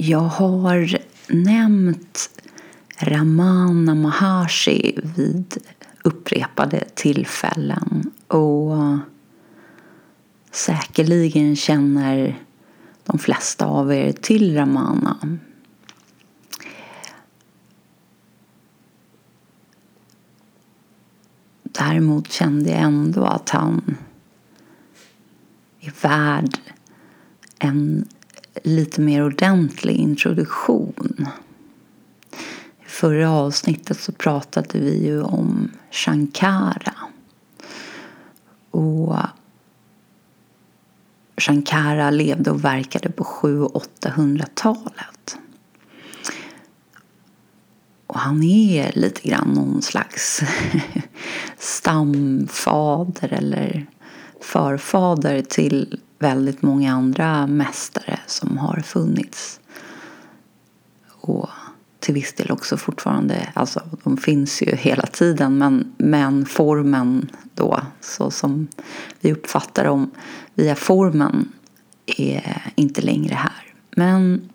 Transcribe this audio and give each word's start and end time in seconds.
Jag 0.00 0.20
har 0.20 0.98
nämnt 1.28 2.42
Ramana 2.98 3.94
Maharshi 3.94 4.98
vid 5.16 5.56
upprepade 6.02 6.84
tillfällen 6.94 8.12
och 8.28 8.98
säkerligen 10.50 11.56
känner 11.56 12.42
de 13.04 13.18
flesta 13.18 13.66
av 13.66 13.92
er 13.92 14.12
till 14.12 14.54
Ramana. 14.56 15.38
Däremot 21.62 22.32
kände 22.32 22.70
jag 22.70 22.80
ändå 22.80 23.24
att 23.24 23.50
han 23.50 23.96
är 25.80 25.92
värd 26.02 26.58
en 27.58 28.08
lite 28.64 29.00
mer 29.00 29.24
ordentlig 29.24 29.96
introduktion. 29.96 31.26
I 32.84 32.88
förra 32.88 33.30
avsnittet 33.30 34.00
så 34.00 34.12
pratade 34.12 34.78
vi 34.78 35.06
ju 35.06 35.22
om 35.22 35.70
Shankara. 35.90 36.94
Och 38.70 39.16
Shankara 41.36 42.10
levde 42.10 42.50
och 42.50 42.64
verkade 42.64 43.10
på 43.10 43.24
700-800-talet. 43.24 45.38
Och 48.06 48.18
han 48.18 48.42
är 48.42 48.92
lite 48.94 49.28
grann 49.28 49.48
någon 49.48 49.82
slags 49.82 50.40
stamfader 51.58 53.32
eller 53.32 53.86
förfader 54.40 55.42
till 55.42 56.00
väldigt 56.18 56.62
många 56.62 56.92
andra 56.92 57.46
mästare 57.46 58.20
som 58.26 58.58
har 58.58 58.80
funnits. 58.80 59.60
Och 61.08 61.48
till 62.00 62.14
viss 62.14 62.32
del 62.32 62.50
också 62.50 62.76
fortfarande, 62.76 63.52
alltså 63.54 63.82
de 64.04 64.16
finns 64.16 64.62
ju 64.62 64.76
hela 64.76 65.06
tiden 65.06 65.58
men, 65.58 65.94
men 65.98 66.46
formen 66.46 67.30
då 67.54 67.80
så 68.00 68.30
som 68.30 68.68
vi 69.20 69.32
uppfattar 69.32 69.84
dem 69.84 70.10
via 70.54 70.74
formen 70.74 71.52
är 72.06 72.72
inte 72.74 73.00
längre 73.00 73.34
här. 73.34 73.74
Men 73.96 74.48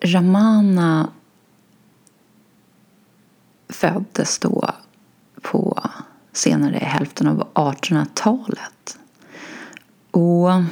Ramana 0.00 1.10
föddes 3.68 4.38
då 4.38 4.70
på 5.42 5.80
senare 6.32 6.78
hälften 6.78 7.26
av 7.26 7.48
1800-talet 7.54 8.98
och 10.16 10.62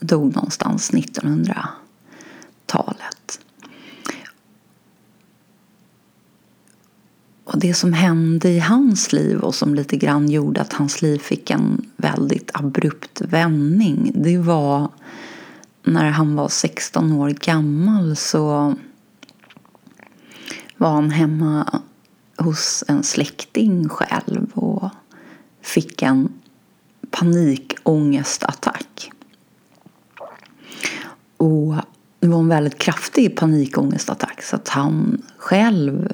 dog 0.00 0.34
någonstans 0.34 0.90
1900-talet. 0.90 3.40
Och 7.44 7.58
det 7.58 7.74
som 7.74 7.92
hände 7.92 8.48
i 8.48 8.58
hans 8.58 9.12
liv 9.12 9.38
och 9.38 9.54
som 9.54 9.74
lite 9.74 9.96
grann 9.96 10.30
gjorde 10.30 10.60
att 10.60 10.72
hans 10.72 11.02
liv 11.02 11.18
fick 11.18 11.50
en 11.50 11.90
väldigt 11.96 12.50
abrupt 12.54 13.20
vändning 13.20 14.12
det 14.14 14.38
var 14.38 14.88
när 15.84 16.10
han 16.10 16.34
var 16.34 16.48
16 16.48 17.12
år 17.12 17.30
gammal 17.30 18.16
så 18.16 18.74
var 20.76 20.90
han 20.90 21.10
hemma 21.10 21.80
hos 22.36 22.84
en 22.88 23.02
släkting 23.02 23.88
själv 23.88 24.50
och 24.54 24.90
fick 25.62 26.02
en 26.02 26.41
panikångestattack. 27.12 29.12
Och 31.36 31.74
det 32.20 32.28
var 32.28 32.38
en 32.38 32.48
väldigt 32.48 32.78
kraftig 32.78 33.36
panikångestattack 33.36 34.42
så 34.42 34.56
att 34.56 34.68
han 34.68 35.22
själv 35.36 36.12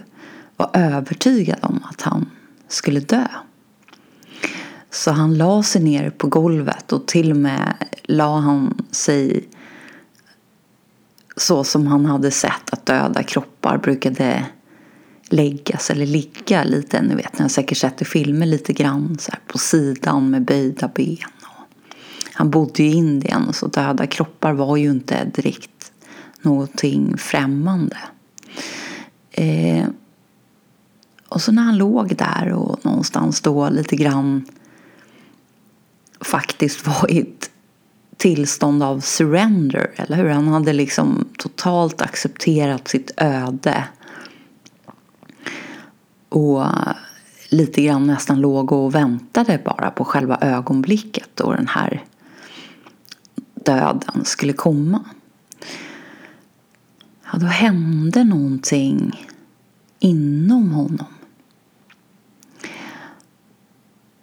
var 0.56 0.71
övertygad 0.73 1.59
om 1.62 1.81
att 1.91 2.03
han 2.03 2.31
skulle 2.69 3.00
dö. 3.00 3.27
Så 4.91 5.11
han 5.11 5.39
la 5.39 5.62
sig 5.62 5.83
ner 5.83 6.11
på 6.11 6.27
golvet 6.27 6.93
och 6.93 7.06
till 7.06 7.31
och 7.31 7.37
med 7.37 7.75
la 8.03 8.39
han 8.39 8.87
sig 8.91 9.49
så 11.37 11.65
som 11.65 11.87
han 11.87 12.06
hade 12.06 12.31
sett 12.31 12.73
att 12.73 12.87
döda 12.87 13.23
kroppar 13.23 13.78
brukade 13.78 14.47
läggas 15.28 15.91
eller 15.91 16.06
ligga 16.06 16.65
lite. 16.65 17.03
Ni 17.03 17.15
vet, 17.15 17.39
ni 17.39 17.43
har 17.43 17.49
säkert 17.49 17.78
sett 17.78 18.03
i 18.03 18.05
filmer 18.05 18.47
lite 18.47 18.72
grann 18.72 19.16
så 19.21 19.31
här, 19.33 19.41
på 19.47 19.59
sidan 19.59 20.31
med 20.31 20.43
böjda 20.43 20.91
ben. 20.94 21.16
han 22.33 22.50
bodde 22.50 22.83
ju 22.83 22.89
i 22.89 22.93
Indien 22.93 23.53
så 23.53 23.67
döda 23.67 24.06
kroppar 24.06 24.53
var 24.53 24.77
ju 24.77 24.91
inte 24.91 25.25
direkt 25.25 25.93
någonting 26.43 27.19
främmande. 27.19 27.99
Eh, 29.31 29.87
och 31.28 31.43
så 31.43 31.53
när 31.53 31.62
han 31.62 31.78
låg 31.78 32.17
där 32.17 32.53
och 32.53 32.84
någonstans 32.84 33.41
då 33.41 33.69
lite 33.69 33.97
grann 33.97 34.44
faktiskt 36.21 36.87
var 36.87 37.11
i 37.11 37.21
ett 37.21 37.50
tillstånd 38.17 38.83
av 38.83 39.00
surrender, 39.00 39.91
eller 39.97 40.17
hur? 40.17 40.28
Han 40.28 40.49
hade 40.49 40.72
liksom 40.72 41.28
totalt 41.38 42.03
accepterat 42.03 42.88
sitt 42.88 43.11
öde 43.17 43.84
och 46.28 46.65
lite 47.49 47.83
grann 47.83 48.06
nästan 48.06 48.41
låg 48.41 48.72
och 48.72 48.94
väntade 48.94 49.61
bara 49.65 49.91
på 49.91 50.05
själva 50.05 50.39
ögonblicket 50.41 51.28
då 51.34 51.53
den 51.53 51.69
här 51.69 52.05
döden 53.55 54.25
skulle 54.25 54.53
komma. 54.53 55.05
Ja, 57.33 57.38
då 57.38 57.47
hände 57.47 58.25
någonting 58.25 59.27
inom 59.99 60.71
honom. 60.71 61.06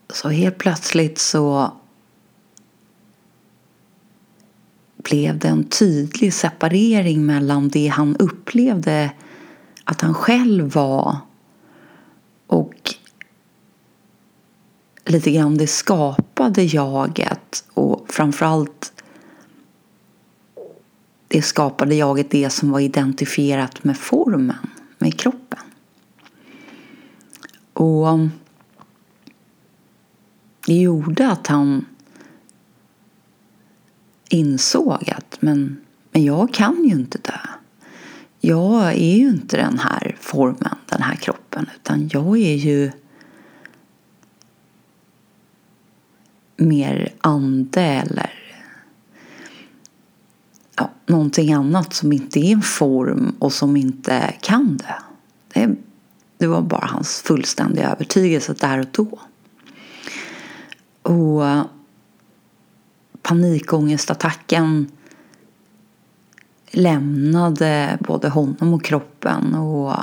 Så 0.09 0.29
helt 0.29 0.57
plötsligt 0.57 1.19
så 1.19 1.73
blev 4.97 5.39
det 5.39 5.47
en 5.47 5.63
tydlig 5.63 6.33
separering 6.33 7.25
mellan 7.25 7.69
det 7.69 7.87
han 7.87 8.15
upplevde 8.15 9.11
att 9.83 10.01
han 10.01 10.13
själv 10.13 10.73
var 10.73 11.17
och 12.47 12.95
lite 15.05 15.31
grann 15.31 15.57
det 15.57 15.67
skapade 15.67 16.63
jaget 16.63 17.63
och 17.73 18.05
framförallt 18.09 19.03
det 21.27 21.41
skapade 21.41 21.95
jaget 21.95 22.31
det 22.31 22.49
som 22.49 22.71
var 22.71 22.79
identifierat 22.79 23.83
med 23.83 23.97
formen, 23.97 24.69
med 24.97 25.19
kroppen. 25.19 25.59
Och 27.73 28.07
um, 28.07 28.31
det 30.65 30.73
gjorde 30.73 31.31
att 31.31 31.47
han 31.47 31.85
insåg 34.29 35.09
att 35.09 35.37
men, 35.39 35.85
men 36.11 36.23
jag 36.23 36.53
kan 36.53 36.83
ju 36.83 36.91
inte 36.95 37.17
dö. 37.17 37.54
Jag 38.45 38.91
är 38.91 39.15
ju 39.15 39.29
inte 39.29 39.57
den 39.57 39.79
här 39.79 40.15
formen, 40.19 40.75
den 40.85 41.01
här 41.01 41.15
kroppen, 41.15 41.69
utan 41.75 42.09
jag 42.13 42.37
är 42.37 42.55
ju 42.55 42.91
mer 46.57 47.13
ande 47.21 47.81
eller 47.81 48.31
ja, 50.75 50.91
någonting 51.05 51.53
annat 51.53 51.93
som 51.93 52.13
inte 52.13 52.39
är 52.39 52.51
en 52.51 52.61
form 52.61 53.35
och 53.39 53.53
som 53.53 53.77
inte 53.77 54.33
kan 54.41 54.77
dö. 54.77 54.93
Det, 55.53 55.75
det 56.37 56.47
var 56.47 56.61
bara 56.61 56.85
hans 56.85 57.21
fullständiga 57.21 57.91
övertygelse 57.91 58.53
där 58.53 58.79
och 58.79 58.87
då. 58.91 59.19
Och 61.11 61.67
panikångestattacken 63.21 64.91
lämnade 66.75 67.97
både 68.01 68.29
honom 68.29 68.73
och 68.73 68.83
kroppen 68.83 69.55
och 69.55 69.95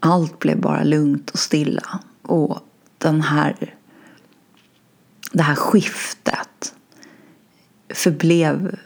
allt 0.00 0.38
blev 0.38 0.60
bara 0.60 0.84
lugnt 0.84 1.30
och 1.30 1.38
stilla. 1.38 2.00
Och 2.22 2.58
den 2.98 3.20
här, 3.20 3.74
det 5.32 5.42
här 5.42 5.54
skiftet 5.54 6.74
förblev 7.88 8.78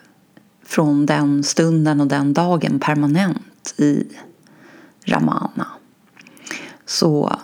från 0.63 1.07
den 1.07 1.45
stunden 1.45 2.01
och 2.01 2.07
den 2.07 2.33
dagen 2.33 2.81
permanent 2.81 3.75
i 3.77 4.07
Ramana. 5.05 5.67
Så 6.87 7.37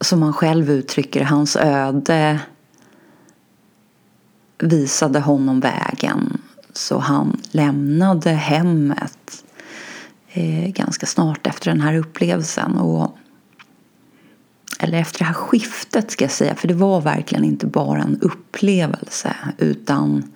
som 0.00 0.22
han 0.22 0.32
själv 0.32 0.70
uttrycker 0.70 1.24
hans 1.24 1.56
öde 1.56 2.40
visade 4.58 5.20
honom 5.20 5.60
vägen 5.60 6.40
så 6.72 6.98
han 6.98 7.40
lämnade 7.50 8.30
hemmet 8.30 9.44
eh, 10.28 10.68
ganska 10.68 11.06
snart 11.06 11.46
efter 11.46 11.70
den 11.70 11.80
här 11.80 11.94
upplevelsen. 11.96 12.78
Och, 12.78 13.18
eller 14.78 14.98
efter 14.98 15.18
det 15.18 15.24
här 15.24 15.34
skiftet 15.34 16.10
ska 16.10 16.24
jag 16.24 16.32
säga, 16.32 16.54
för 16.54 16.68
det 16.68 16.74
var 16.74 17.00
verkligen 17.00 17.44
inte 17.44 17.66
bara 17.66 18.02
en 18.02 18.20
upplevelse 18.20 19.36
utan 19.58 20.32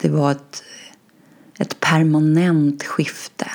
det 0.00 0.08
var 0.08 0.32
ett, 0.32 0.62
ett 1.58 1.80
permanent 1.80 2.84
skifte. 2.84 3.50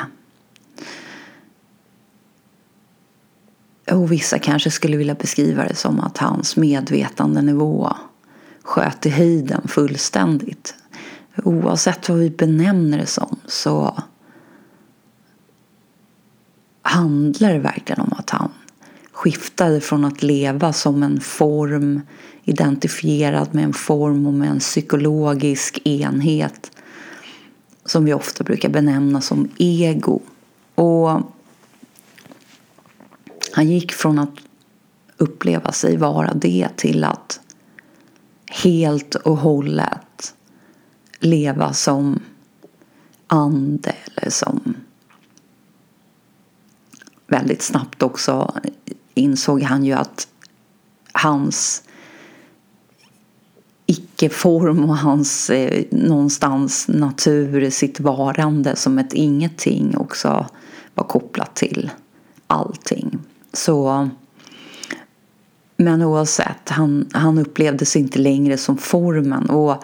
Och 3.91 4.11
vissa 4.11 4.39
kanske 4.39 4.71
skulle 4.71 4.97
vilja 4.97 5.15
beskriva 5.15 5.63
det 5.63 5.75
som 5.75 5.99
att 5.99 6.17
hans 6.17 6.57
medvetandenivå 6.57 7.93
sköt 8.63 9.05
i 9.05 9.09
höjden 9.09 9.67
fullständigt. 9.67 10.75
Oavsett 11.43 12.09
vad 12.09 12.17
vi 12.17 12.29
benämner 12.29 12.97
det 12.97 13.05
som 13.05 13.39
så 13.45 14.03
handlar 16.81 17.53
det 17.53 17.59
verkligen 17.59 18.01
om 18.01 18.13
att 18.17 18.29
han 18.29 18.51
skiftade 19.11 19.81
från 19.81 20.05
att 20.05 20.23
leva 20.23 20.73
som 20.73 21.03
en 21.03 21.21
form 21.21 22.01
identifierad 22.43 23.55
med 23.55 23.63
en 23.63 23.73
form 23.73 24.27
och 24.27 24.33
med 24.33 24.49
en 24.49 24.59
psykologisk 24.59 25.81
enhet 25.83 26.71
som 27.85 28.05
vi 28.05 28.13
ofta 28.13 28.43
brukar 28.43 28.69
benämna 28.69 29.21
som 29.21 29.49
ego. 29.57 30.21
Och 30.75 31.21
han 33.53 33.69
gick 33.69 33.91
från 33.91 34.19
att 34.19 34.35
uppleva 35.17 35.71
sig 35.71 35.97
vara 35.97 36.33
det 36.33 36.67
till 36.75 37.03
att 37.03 37.39
helt 38.61 39.15
och 39.15 39.37
hållet 39.37 40.35
leva 41.19 41.73
som 41.73 42.19
ande 43.27 43.95
eller 44.15 44.29
som 44.29 44.75
väldigt 47.27 47.61
snabbt 47.61 48.03
också 48.03 48.53
insåg 49.13 49.61
han 49.61 49.85
ju 49.85 49.93
att 49.93 50.27
hans 51.11 51.83
icke-form 53.85 54.89
och 54.89 54.97
hans 54.97 55.49
eh, 55.49 55.83
någonstans 55.91 56.87
natur, 56.87 57.69
sitt 57.69 57.99
varande 57.99 58.75
som 58.75 58.99
ett 58.99 59.13
ingenting 59.13 59.97
också 59.97 60.45
var 60.93 61.03
kopplat 61.03 61.55
till 61.55 61.91
allting. 62.47 63.19
Så 63.53 64.09
men 65.77 66.01
oavsett, 66.01 66.69
han, 66.69 67.09
han 67.13 67.37
upplevdes 67.37 67.95
inte 67.95 68.19
längre 68.19 68.57
som 68.57 68.77
formen 68.77 69.49
och 69.49 69.83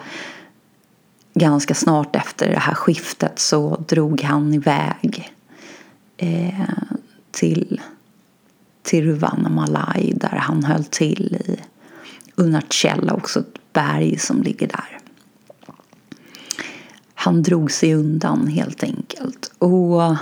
ganska 1.34 1.74
snart 1.74 2.16
efter 2.16 2.48
det 2.50 2.58
här 2.58 2.74
skiftet 2.74 3.38
så 3.38 3.84
drog 3.88 4.22
han 4.22 4.54
iväg 4.54 5.32
eh, 6.16 6.68
till 7.30 7.80
Tiruvannamalai 8.82 10.12
där 10.16 10.36
han 10.36 10.64
höll 10.64 10.84
till 10.84 11.36
i 11.46 11.60
Unarchella, 12.34 13.14
också 13.14 13.40
ett 13.40 13.72
berg 13.72 14.18
som 14.18 14.42
ligger 14.42 14.66
där. 14.66 14.98
Han 17.14 17.42
drog 17.42 17.70
sig 17.70 17.94
undan 17.94 18.46
helt 18.46 18.82
enkelt. 18.82 19.52
Och, 19.58 20.16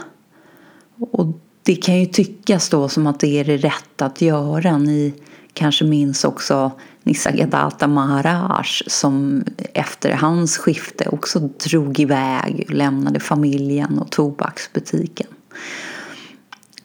och 1.11 1.41
det 1.63 1.77
kan 1.77 2.01
ju 2.01 2.07
tyckas 2.07 2.69
då 2.69 2.89
som 2.89 3.07
att 3.07 3.21
det 3.21 3.41
är 3.41 3.45
det 3.45 3.57
rätta 3.57 4.07
att 4.07 4.21
göra. 4.21 4.79
Ni 4.79 5.15
kanske 5.59 5.85
minns 5.85 6.25
också 6.25 6.73
Nisargadatta 7.03 7.87
Maharaj 7.87 8.67
som 8.87 9.45
efter 9.75 10.13
hans 10.13 10.59
skifte 10.59 11.09
också 11.09 11.39
drog 11.39 12.01
iväg 12.01 12.65
och 12.69 12.75
lämnade 12.75 13.21
familjen 13.21 13.99
och 13.99 14.11
tobaksbutiken. 14.11 15.27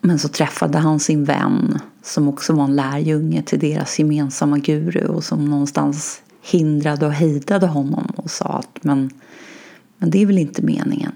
Men 0.01 0.19
så 0.19 0.27
träffade 0.27 0.77
han 0.77 0.99
sin 0.99 1.25
vän 1.25 1.79
som 2.03 2.27
också 2.27 2.53
var 2.53 2.63
en 2.63 2.75
lärjunge 2.75 3.43
till 3.43 3.59
deras 3.59 3.99
gemensamma 3.99 4.57
guru 4.57 5.05
och 5.05 5.23
som 5.23 5.45
någonstans 5.45 6.21
hindrade 6.41 7.05
och 7.05 7.13
hejdade 7.13 7.67
honom 7.67 8.05
och 8.15 8.31
sa 8.31 8.45
att 8.45 8.83
men, 8.83 9.09
men 9.97 10.09
det 10.09 10.21
är 10.21 10.25
väl 10.25 10.37
inte 10.37 10.61
meningen. 10.61 11.11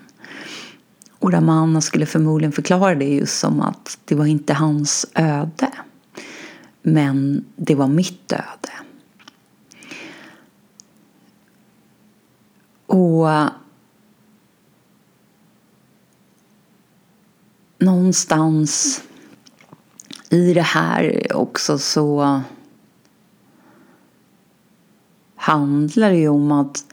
Och 1.19 1.31
Ramana 1.31 1.81
skulle 1.81 2.05
förmodligen 2.05 2.51
förklara 2.51 2.95
det 2.95 3.13
just 3.13 3.39
som 3.39 3.61
att 3.61 3.97
det 4.05 4.15
var 4.15 4.25
inte 4.25 4.53
hans 4.53 5.05
öde. 5.13 5.71
Men 6.89 7.45
det 7.55 7.75
var 7.75 7.87
mitt 7.87 8.31
öde. 8.31 8.73
Och 12.85 13.27
någonstans 17.77 19.01
i 20.29 20.53
det 20.53 20.61
här 20.61 21.27
också 21.35 21.77
så 21.77 22.41
handlar 25.35 26.09
det 26.09 26.17
ju 26.17 26.29
om 26.29 26.51
att 26.51 26.85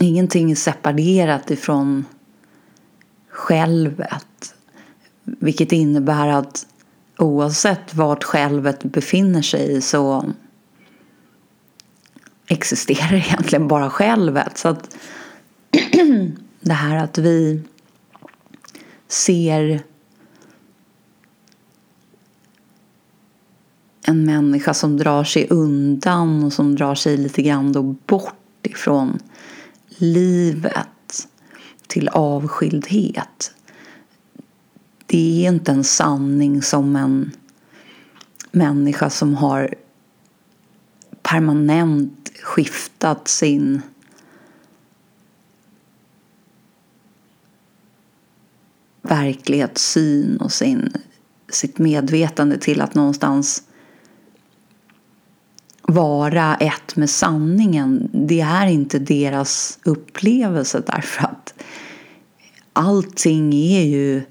ingenting 0.00 0.50
är 0.50 0.54
separerat 0.56 1.50
ifrån 1.50 2.04
självet. 3.28 4.54
Vilket 5.24 5.72
innebär 5.72 6.28
att 6.28 6.66
oavsett 7.20 7.94
vart 7.94 8.24
självet 8.24 8.84
befinner 8.84 9.42
sig 9.42 9.82
så 9.82 10.32
existerar 12.46 13.14
egentligen 13.26 13.68
bara 13.68 13.90
självet. 13.90 14.58
Så 14.58 14.68
att 14.68 14.96
det 16.60 16.72
här 16.72 16.96
att 16.96 17.18
vi 17.18 17.62
ser 19.08 19.82
en 24.06 24.24
människa 24.24 24.74
som 24.74 24.96
drar 24.96 25.24
sig 25.24 25.46
undan 25.50 26.44
och 26.44 26.52
som 26.52 26.76
drar 26.76 26.94
sig 26.94 27.16
lite 27.16 27.42
grann 27.42 27.72
då 27.72 27.82
bort 27.82 28.66
ifrån 28.66 29.18
livet 29.88 31.28
till 31.86 32.08
avskildhet. 32.08 33.54
Det 35.10 35.46
är 35.46 35.48
inte 35.48 35.72
en 35.72 35.84
sanning 35.84 36.62
som 36.62 36.96
en 36.96 37.30
människa 38.50 39.10
som 39.10 39.34
har 39.34 39.74
permanent 41.22 42.30
skiftat 42.42 43.28
sin 43.28 43.82
verklighetssyn 49.02 50.36
och 50.36 50.52
sin, 50.52 50.92
sitt 51.48 51.78
medvetande 51.78 52.58
till 52.58 52.80
att 52.80 52.94
någonstans 52.94 53.62
vara 55.82 56.56
ett 56.56 56.96
med 56.96 57.10
sanningen. 57.10 58.10
Det 58.12 58.40
är 58.40 58.66
inte 58.66 58.98
deras 58.98 59.78
upplevelse 59.84 60.82
därför 60.86 61.24
att 61.24 61.54
allting 62.72 63.54
är 63.54 63.82
ju 63.82 64.22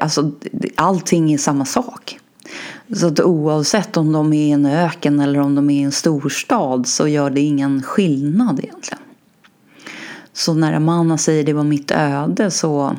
alltså, 0.00 0.32
allting 0.74 1.32
är 1.32 1.38
samma 1.38 1.64
sak. 1.64 2.18
Så 2.94 3.06
att 3.06 3.20
oavsett 3.20 3.96
om 3.96 4.12
de 4.12 4.32
är 4.32 4.46
i 4.46 4.50
en 4.50 4.66
öken 4.66 5.20
eller 5.20 5.40
om 5.40 5.54
de 5.54 5.70
är 5.70 5.80
i 5.80 5.82
en 5.82 5.92
storstad 5.92 6.86
så 6.86 7.08
gör 7.08 7.30
det 7.30 7.40
ingen 7.40 7.82
skillnad 7.82 8.58
egentligen. 8.58 9.02
Så 10.32 10.54
när 10.54 10.72
Amanda 10.72 11.18
säger 11.18 11.44
det 11.44 11.52
var 11.52 11.64
mitt 11.64 11.90
öde 11.90 12.50
så 12.50 12.96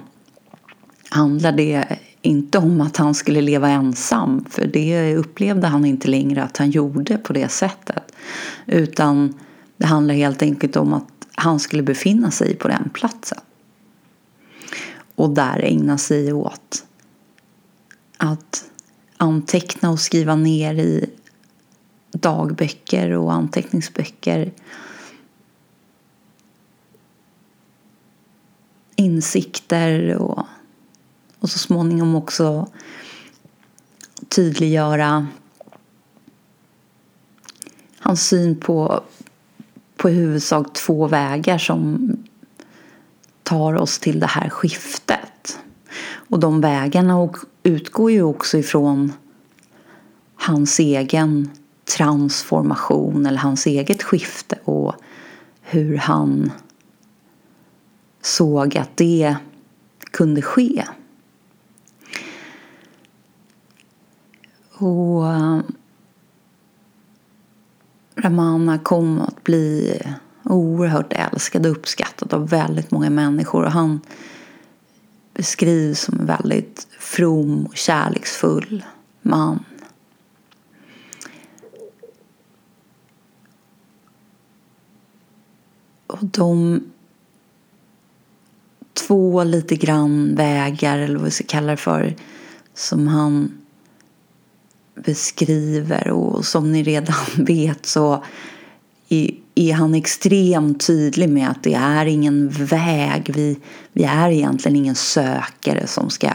handlar 1.09 1.51
det 1.51 1.85
inte 2.21 2.57
om 2.57 2.81
att 2.81 2.97
han 2.97 3.15
skulle 3.15 3.41
leva 3.41 3.69
ensam, 3.69 4.45
för 4.49 4.67
det 4.67 5.15
upplevde 5.15 5.67
han 5.67 5.85
inte 5.85 6.07
längre 6.07 6.43
att 6.43 6.57
han 6.57 6.71
gjorde 6.71 7.17
på 7.17 7.33
det 7.33 7.51
sättet. 7.51 8.13
Utan 8.65 9.33
det 9.77 9.85
handlar 9.85 10.15
helt 10.15 10.41
enkelt 10.41 10.75
om 10.75 10.93
att 10.93 11.07
han 11.35 11.59
skulle 11.59 11.83
befinna 11.83 12.31
sig 12.31 12.55
på 12.55 12.67
den 12.67 12.89
platsen. 12.93 13.37
Och 15.15 15.29
där 15.29 15.59
ägna 15.63 15.97
sig 15.97 16.33
åt 16.33 16.85
att 18.17 18.71
anteckna 19.17 19.89
och 19.89 19.99
skriva 19.99 20.35
ner 20.35 20.75
i 20.75 21.09
dagböcker 22.11 23.11
och 23.11 23.33
anteckningsböcker. 23.33 24.51
Insikter 28.95 30.15
och, 30.15 30.45
och 31.39 31.49
så 31.49 31.59
småningom 31.59 32.15
också 32.15 32.67
tydliggöra 34.27 35.27
hans 37.99 38.27
syn 38.27 38.59
på, 38.59 39.03
på 39.97 40.09
i 40.09 40.13
huvudsak 40.13 40.73
två 40.73 41.07
vägar 41.07 41.57
som 41.57 42.11
tar 43.51 43.75
oss 43.75 43.99
till 43.99 44.19
det 44.19 44.27
här 44.27 44.49
skiftet. 44.49 45.59
Och 46.29 46.39
de 46.39 46.61
vägarna 46.61 47.29
utgår 47.63 48.11
ju 48.11 48.23
också 48.23 48.57
ifrån 48.57 49.13
hans 50.35 50.79
egen 50.79 51.49
transformation 51.97 53.25
eller 53.25 53.37
hans 53.37 53.65
eget 53.65 54.03
skifte 54.03 54.59
och 54.63 54.95
hur 55.61 55.97
han 55.97 56.51
såg 58.21 58.77
att 58.77 58.97
det 58.97 59.35
kunde 60.11 60.41
ske. 60.41 60.85
Och 64.73 65.27
eh, 65.33 65.59
Ramana 68.15 68.79
kom 68.79 69.21
att 69.21 69.43
bli 69.43 70.01
oerhört 70.43 71.13
älskad 71.13 71.65
och 71.65 71.71
uppskattad 71.71 72.33
av 72.33 72.49
väldigt 72.49 72.91
många 72.91 73.09
människor. 73.09 73.63
Och 73.63 73.71
han 73.71 73.99
beskrivs 75.33 75.99
som 75.99 76.19
en 76.19 76.25
väldigt 76.25 76.87
from 76.99 77.65
och 77.65 77.77
kärleksfull 77.77 78.85
man. 79.21 79.65
Och 86.07 86.25
de 86.25 86.83
två 88.93 89.43
lite 89.43 89.75
grann 89.75 90.35
vägar, 90.35 90.99
eller 90.99 91.15
vad 91.15 91.25
vi 91.25 91.31
ska 91.31 91.43
kalla 91.47 91.71
det 91.71 91.77
för, 91.77 92.15
som 92.73 93.07
han 93.07 93.61
beskriver 94.95 96.07
och 96.07 96.45
som 96.45 96.71
ni 96.71 96.83
redan 96.83 97.15
vet 97.37 97.85
så 97.85 98.23
är 99.09 99.31
är 99.55 99.73
han 99.73 99.95
extremt 99.95 100.87
tydlig 100.87 101.29
med 101.29 101.49
att 101.49 101.63
det 101.63 101.73
är 101.73 102.05
ingen 102.05 102.49
väg. 102.49 103.31
Vi, 103.35 103.59
vi 103.93 104.03
är 104.03 104.29
egentligen 104.29 104.75
ingen 104.75 104.95
sökare 104.95 105.87
som 105.87 106.09
ska 106.09 106.29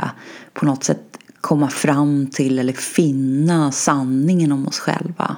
på 0.52 0.66
något 0.66 0.84
sätt 0.84 1.18
komma 1.40 1.68
fram 1.68 2.26
till 2.26 2.58
eller 2.58 2.72
finna 2.72 3.72
sanningen 3.72 4.52
om 4.52 4.66
oss 4.68 4.78
själva. 4.78 5.36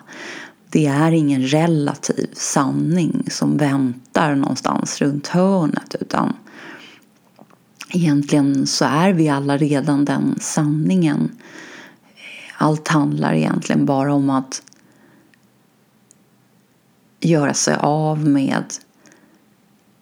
Det 0.71 0.87
är 0.87 1.13
ingen 1.13 1.43
relativ 1.43 2.27
sanning 2.33 3.27
som 3.31 3.57
väntar 3.57 4.35
någonstans 4.35 5.01
runt 5.01 5.27
hörnet 5.27 5.97
utan 6.01 6.33
egentligen 7.91 8.67
så 8.67 8.85
är 8.85 9.13
vi 9.13 9.29
alla 9.29 9.57
redan 9.57 10.05
den 10.05 10.39
sanningen. 10.41 11.31
Allt 12.59 12.89
handlar 12.89 13.35
egentligen 13.35 13.87
bara 13.87 14.15
om 14.15 14.31
att 14.31 14.63
göra 17.21 17.55
sig 17.55 17.77
av 17.81 18.29
med 18.29 18.65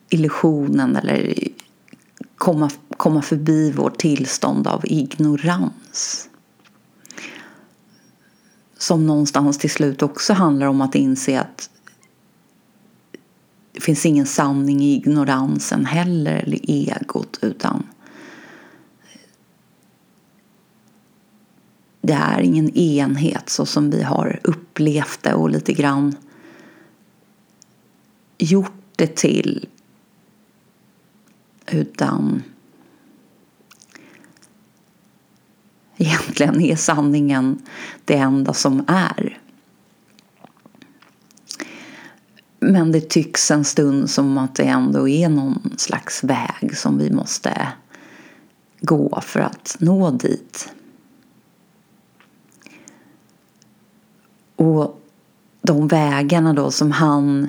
illusionen 0.08 0.96
eller 0.96 1.34
komma, 2.36 2.70
komma 2.96 3.22
förbi 3.22 3.70
vårt 3.70 3.98
tillstånd 3.98 4.66
av 4.66 4.80
ignorans. 4.84 6.28
Som 8.78 9.06
någonstans 9.06 9.58
till 9.58 9.70
slut 9.70 10.02
också 10.02 10.32
handlar 10.32 10.66
om 10.66 10.80
att 10.80 10.94
inse 10.94 11.40
att 11.40 11.70
det 13.72 13.80
finns 13.80 14.06
ingen 14.06 14.26
sanning 14.26 14.80
i 14.80 14.94
ignoransen 14.94 15.86
heller, 15.86 16.32
eller 16.32 16.60
egot, 16.70 17.38
utan 17.42 17.86
det 22.00 22.12
är 22.12 22.40
ingen 22.40 22.70
enhet 22.70 23.48
så 23.48 23.66
som 23.66 23.90
vi 23.90 24.02
har 24.02 24.40
upplevt 24.44 25.22
det 25.22 25.34
och 25.34 25.50
lite 25.50 25.72
grann 25.72 26.14
gjort 28.38 28.72
det 28.96 29.16
till 29.16 29.68
utan 31.66 32.42
egentligen 35.96 36.60
är 36.60 36.76
sanningen 36.76 37.62
det 38.04 38.16
enda 38.16 38.54
som 38.54 38.84
är. 38.86 39.38
Men 42.60 42.92
det 42.92 43.00
tycks 43.00 43.50
en 43.50 43.64
stund 43.64 44.10
som 44.10 44.38
att 44.38 44.54
det 44.54 44.64
ändå 44.64 45.08
är 45.08 45.28
någon 45.28 45.74
slags 45.76 46.24
väg 46.24 46.76
som 46.76 46.98
vi 46.98 47.10
måste 47.10 47.68
gå 48.80 49.20
för 49.20 49.40
att 49.40 49.76
nå 49.80 50.10
dit. 50.10 50.72
Och 54.56 55.02
de 55.62 55.88
vägarna 55.88 56.52
då 56.52 56.70
som 56.70 56.92
han 56.92 57.48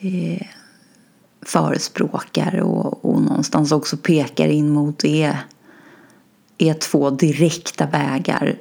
eh, 0.00 0.46
förespråkar 1.42 2.60
och, 2.60 3.04
och 3.04 3.22
någonstans 3.22 3.72
också 3.72 3.96
pekar 3.96 4.48
in 4.48 4.70
mot 4.70 5.04
är, 5.04 5.38
är 6.58 6.74
två 6.74 7.10
direkta 7.10 7.86
vägar. 7.86 8.56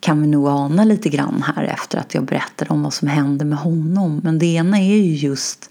Kan 0.00 0.22
vi 0.22 0.26
nog 0.26 0.48
ana 0.48 0.84
lite 0.84 1.08
grann 1.08 1.44
här 1.46 1.64
efter 1.64 1.98
att 1.98 2.14
jag 2.14 2.24
berättade 2.24 2.70
om 2.70 2.82
vad 2.82 2.94
som 2.94 3.08
hände 3.08 3.44
med 3.44 3.58
honom. 3.58 4.20
Men 4.24 4.38
det 4.38 4.46
ena 4.46 4.78
är 4.78 4.96
ju 4.96 5.14
just 5.14 5.70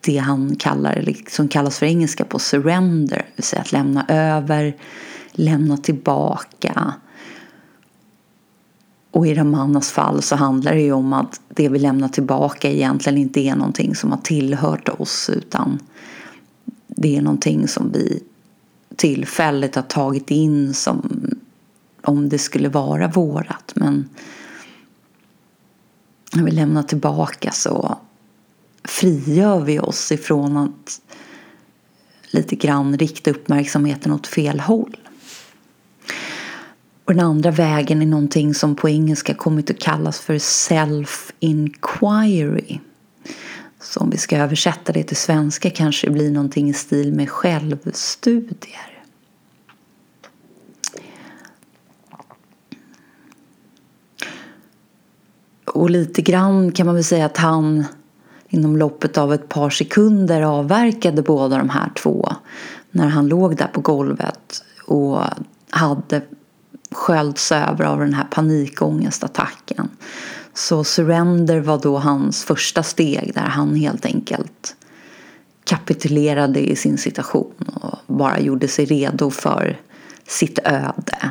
det 0.00 0.16
han 0.18 0.56
kallar, 0.56 1.14
som 1.28 1.48
kallas 1.48 1.78
för 1.78 1.86
engelska 1.86 2.24
på 2.24 2.38
surrender, 2.38 3.16
det 3.16 3.36
vill 3.36 3.44
säga 3.44 3.62
att 3.62 3.72
lämna 3.72 4.04
över, 4.08 4.76
lämna 5.32 5.76
tillbaka, 5.76 6.94
och 9.10 9.26
i 9.26 9.34
Ramanas 9.34 9.90
fall 9.90 10.22
så 10.22 10.36
handlar 10.36 10.74
det 10.74 10.80
ju 10.80 10.92
om 10.92 11.12
att 11.12 11.40
det 11.48 11.68
vi 11.68 11.78
lämnar 11.78 12.08
tillbaka 12.08 12.70
egentligen 12.70 13.18
inte 13.18 13.40
är 13.40 13.56
någonting 13.56 13.94
som 13.94 14.10
har 14.10 14.18
tillhört 14.18 14.88
oss 14.88 15.30
utan 15.32 15.78
det 16.86 17.16
är 17.16 17.22
någonting 17.22 17.68
som 17.68 17.92
vi 17.92 18.22
tillfälligt 18.96 19.74
har 19.74 19.82
tagit 19.82 20.30
in 20.30 20.74
som 20.74 21.20
om 22.02 22.28
det 22.28 22.38
skulle 22.38 22.68
vara 22.68 23.08
vårat. 23.08 23.72
Men 23.74 24.08
när 26.32 26.44
vi 26.44 26.50
lämnar 26.50 26.82
tillbaka 26.82 27.50
så 27.52 27.98
frigör 28.84 29.60
vi 29.60 29.80
oss 29.80 30.12
ifrån 30.12 30.56
att 30.56 31.00
lite 32.30 32.56
grann 32.56 32.98
rikta 32.98 33.30
uppmärksamheten 33.30 34.12
åt 34.12 34.26
fel 34.26 34.60
håll. 34.60 34.96
Och 37.10 37.16
den 37.16 37.26
andra 37.26 37.50
vägen 37.50 38.02
är 38.02 38.06
någonting 38.06 38.54
som 38.54 38.76
på 38.76 38.88
engelska 38.88 39.34
kommit 39.34 39.70
att 39.70 39.78
kallas 39.78 40.20
för 40.20 40.34
self-inquiry. 40.34 42.78
Så 43.80 44.00
om 44.00 44.10
vi 44.10 44.16
ska 44.16 44.36
översätta 44.36 44.92
det 44.92 45.02
till 45.02 45.16
svenska 45.16 45.70
kanske 45.70 46.06
det 46.06 46.12
blir 46.12 46.30
någonting 46.30 46.68
i 46.68 46.72
stil 46.72 47.14
med 47.14 47.30
självstudier. 47.30 49.02
Och 55.64 55.90
lite 55.90 56.22
grann 56.22 56.72
kan 56.72 56.86
man 56.86 56.94
väl 56.94 57.04
säga 57.04 57.26
att 57.26 57.36
han 57.36 57.84
inom 58.48 58.76
loppet 58.76 59.18
av 59.18 59.34
ett 59.34 59.48
par 59.48 59.70
sekunder 59.70 60.42
avverkade 60.42 61.22
båda 61.22 61.58
de 61.58 61.70
här 61.70 61.90
två. 61.96 62.32
När 62.90 63.08
han 63.08 63.28
låg 63.28 63.56
där 63.56 63.70
på 63.72 63.80
golvet 63.80 64.64
och 64.86 65.20
hade 65.70 66.22
sköljts 66.90 67.52
över 67.52 67.84
av 67.84 67.98
den 67.98 68.14
här 68.14 68.24
panikångestattacken. 68.30 69.88
Så 70.54 70.84
surrender 70.84 71.60
var 71.60 71.78
då 71.78 71.98
hans 71.98 72.44
första 72.44 72.82
steg 72.82 73.34
där 73.34 73.46
han 73.46 73.74
helt 73.74 74.06
enkelt 74.06 74.76
kapitulerade 75.64 76.60
i 76.60 76.76
sin 76.76 76.98
situation 76.98 77.70
och 77.74 78.14
bara 78.14 78.40
gjorde 78.40 78.68
sig 78.68 78.84
redo 78.84 79.30
för 79.30 79.80
sitt 80.26 80.58
öde. 80.64 81.30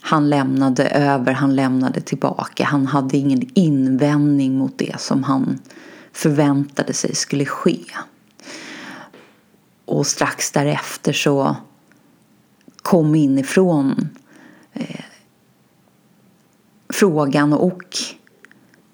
Han 0.00 0.30
lämnade 0.30 0.88
över, 0.88 1.32
han 1.32 1.56
lämnade 1.56 2.00
tillbaka. 2.00 2.64
Han 2.64 2.86
hade 2.86 3.16
ingen 3.16 3.50
invändning 3.54 4.58
mot 4.58 4.78
det 4.78 5.00
som 5.00 5.22
han 5.22 5.58
förväntade 6.12 6.92
sig 6.92 7.14
skulle 7.14 7.44
ske. 7.44 7.78
Och 9.84 10.06
strax 10.06 10.50
därefter 10.50 11.12
så 11.12 11.56
kom 12.82 13.14
inifrån 13.14 14.08
eh, 14.72 15.04
frågan 16.88 17.52
och 17.52 17.82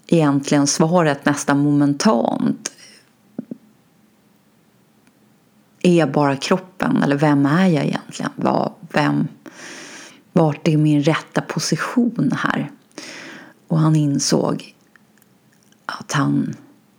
egentligen 0.07 0.67
svaret 0.67 1.25
nästan 1.25 1.59
momentant. 1.59 2.73
Är 5.83 5.95
jag 5.99 6.13
bara 6.13 6.37
kroppen 6.37 7.03
eller 7.03 7.17
vem 7.17 7.47
är 7.47 7.67
jag 7.67 7.85
egentligen? 7.85 8.33
Var, 8.37 8.73
vem, 8.93 9.29
vart 10.33 10.69
är 10.69 10.77
min 10.77 11.03
rätta 11.03 11.41
position 11.41 12.33
här? 12.37 12.71
Och 13.69 13.79
han 13.79 13.97
insåg 13.97 14.75
att 15.87 16.13
han 16.13 16.55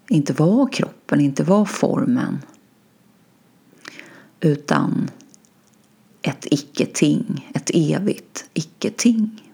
inte 0.09 0.33
var 0.33 0.71
kroppen, 0.71 1.19
inte 1.19 1.43
var 1.43 1.65
formen 1.65 2.41
utan 4.39 5.09
ett 6.29 6.47
icke-ting, 6.51 7.49
ett 7.53 7.71
evigt 7.73 8.49
icke-ting. 8.53 9.53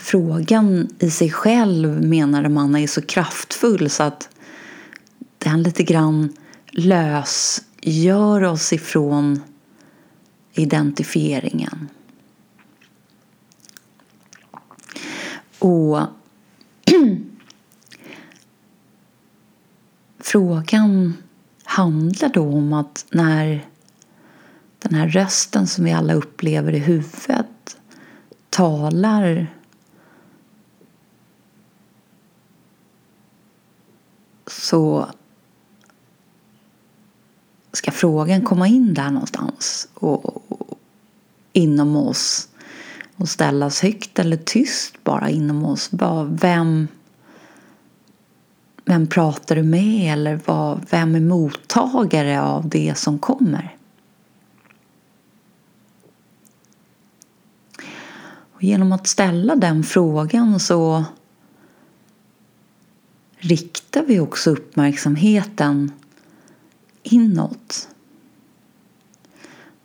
frågan 0.00 0.88
i 0.98 1.10
sig 1.10 1.30
själv 1.30 2.02
menade 2.02 2.48
man 2.48 2.76
är 2.76 2.86
så 2.86 3.02
kraftfull 3.02 3.90
så 3.90 4.02
att 4.02 4.28
den 5.38 5.62
lite 5.62 5.82
grann 5.82 6.32
lösgör 6.70 8.42
oss 8.42 8.72
ifrån 8.72 9.42
identifieringen. 10.52 11.88
Och 15.58 16.00
frågan 20.20 21.16
handlar 21.74 22.28
då 22.28 22.42
om 22.42 22.72
att 22.72 23.06
när 23.10 23.66
den 24.78 24.94
här 24.94 25.08
rösten 25.08 25.66
som 25.66 25.84
vi 25.84 25.92
alla 25.92 26.14
upplever 26.14 26.72
i 26.72 26.78
huvudet 26.78 27.76
talar 28.50 29.46
så 34.46 35.08
ska 37.72 37.90
frågan 37.90 38.42
komma 38.42 38.68
in 38.68 38.94
där 38.94 39.10
någonstans 39.10 39.88
och, 39.94 40.52
och, 40.52 40.78
inom 41.52 41.96
oss 41.96 42.48
och 43.16 43.28
ställas 43.28 43.82
högt 43.82 44.18
eller 44.18 44.36
tyst 44.36 45.04
bara 45.04 45.30
inom 45.30 45.64
oss. 45.64 45.90
Bara 45.90 46.24
vem, 46.24 46.88
vem 48.84 49.06
pratar 49.06 49.56
du 49.56 49.62
med 49.62 50.12
eller 50.12 50.40
vad, 50.44 50.86
vem 50.90 51.14
är 51.14 51.20
mottagare 51.20 52.42
av 52.42 52.68
det 52.68 52.98
som 52.98 53.18
kommer? 53.18 53.76
Och 58.52 58.62
genom 58.62 58.92
att 58.92 59.06
ställa 59.06 59.56
den 59.56 59.82
frågan 59.84 60.60
så 60.60 61.04
riktar 63.36 64.02
vi 64.02 64.20
också 64.20 64.50
uppmärksamheten 64.50 65.92
inåt. 67.02 67.88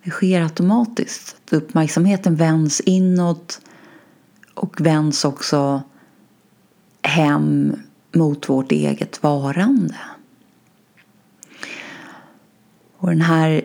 Det 0.03 0.09
sker 0.09 0.41
automatiskt. 0.41 1.35
Uppmärksamheten 1.51 2.35
vänds 2.35 2.81
inåt 2.81 3.61
och 4.53 4.81
vänds 4.81 5.25
också 5.25 5.81
hem 7.01 7.75
mot 8.11 8.49
vårt 8.49 8.71
eget 8.71 9.23
varande. 9.23 9.95
Och 12.97 13.09
den 13.09 13.21
här 13.21 13.61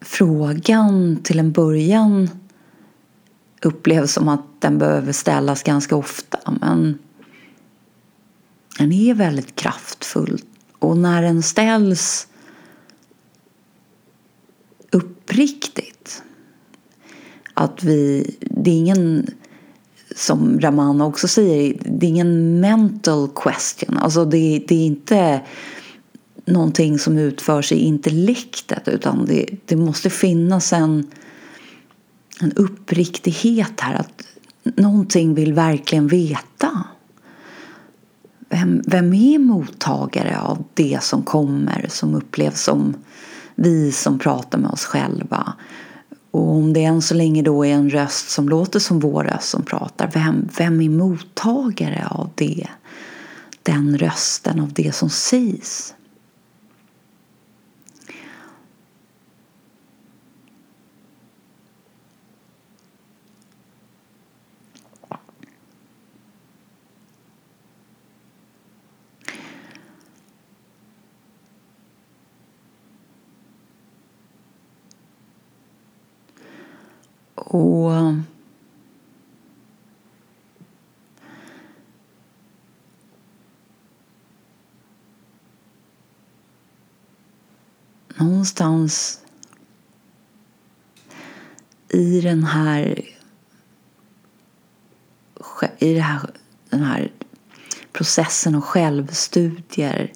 frågan 0.00 1.16
till 1.22 1.38
en 1.38 1.52
början 1.52 2.30
upplevs 3.62 4.12
som 4.12 4.28
att 4.28 4.60
den 4.60 4.78
behöver 4.78 5.12
ställas 5.12 5.62
ganska 5.62 5.96
ofta 5.96 6.38
men 6.60 6.98
den 8.78 8.92
är 8.92 9.14
väldigt 9.14 9.56
kraftfull 9.56 10.40
och 10.78 10.96
när 10.96 11.22
den 11.22 11.42
ställs 11.42 12.28
uppriktigt 14.90 16.22
att 17.54 17.84
vi, 17.84 18.36
det 18.40 18.70
är 18.70 18.74
ingen 18.74 19.26
som 20.14 20.60
Ramana 20.60 21.06
också 21.06 21.28
säger, 21.28 21.76
det 21.84 22.06
är 22.06 22.10
ingen 22.10 22.60
mental 22.60 23.28
question. 23.34 23.98
Alltså 23.98 24.24
det, 24.24 24.64
det 24.68 24.74
är 24.74 24.86
inte 24.86 25.40
någonting 26.44 26.98
som 26.98 27.18
utförs 27.18 27.72
i 27.72 27.76
intellektet 27.76 28.88
utan 28.88 29.26
det, 29.26 29.46
det 29.64 29.76
måste 29.76 30.10
finnas 30.10 30.72
en, 30.72 31.10
en 32.40 32.52
uppriktighet 32.52 33.80
här. 33.80 33.94
Att 33.94 34.22
någonting 34.76 35.34
vill 35.34 35.52
verkligen 35.52 36.08
veta. 36.08 36.84
Vem, 38.48 38.82
vem 38.86 39.14
är 39.14 39.38
mottagare 39.38 40.40
av 40.40 40.64
det 40.74 40.98
som 41.02 41.22
kommer 41.22 41.86
som 41.88 42.14
upplevs 42.14 42.62
som 42.62 42.94
vi 43.54 43.92
som 43.92 44.18
pratar 44.18 44.58
med 44.58 44.70
oss 44.70 44.84
själva? 44.84 45.52
Och 46.34 46.50
om 46.50 46.72
det 46.72 46.84
än 46.84 47.02
så 47.02 47.14
länge 47.14 47.42
då 47.42 47.66
är 47.66 47.72
en 47.72 47.90
röst 47.90 48.30
som 48.30 48.48
låter 48.48 48.78
som 48.78 49.00
vår 49.00 49.24
röst 49.24 49.48
som 49.48 49.62
pratar, 49.62 50.10
vem, 50.14 50.48
vem 50.58 50.80
är 50.80 50.88
mottagare 50.88 52.06
av 52.10 52.30
det? 52.34 52.66
Den 53.62 53.98
rösten, 53.98 54.60
av 54.60 54.72
det 54.72 54.94
som 54.94 55.10
sägs. 55.10 55.94
Och 77.34 77.92
någonstans 88.16 89.20
i 91.88 92.20
den 92.20 92.44
här 92.44 93.04
i 95.78 95.94
det 95.94 96.00
här, 96.00 96.30
den 96.70 96.82
här 96.82 97.12
processen 97.92 98.54
och 98.54 98.64
självstudier 98.64 100.12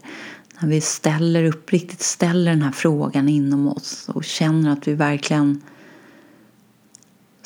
när 0.61 0.69
vi 0.69 0.81
ställer 0.81 1.45
uppriktigt 1.45 2.03
ställer 2.03 2.51
den 2.51 2.63
här 2.63 2.73
frågan 2.73 3.29
inom 3.29 3.69
oss 3.69 4.09
och 4.09 4.25
känner 4.25 4.71
att 4.71 4.89
vi 4.89 4.95
verkligen 4.95 5.63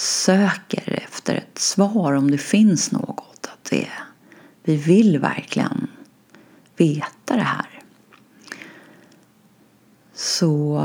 söker 0.03 1.03
efter 1.05 1.35
ett 1.35 1.59
svar 1.59 2.13
om 2.13 2.31
det 2.31 2.39
finns 2.39 2.93
något. 2.93 3.49
Att 3.53 3.71
det, 3.71 3.89
vi 4.63 4.77
vill 4.77 5.19
verkligen 5.19 5.89
veta 6.77 7.37
det 7.37 7.43
här. 7.43 7.83
Så 10.15 10.79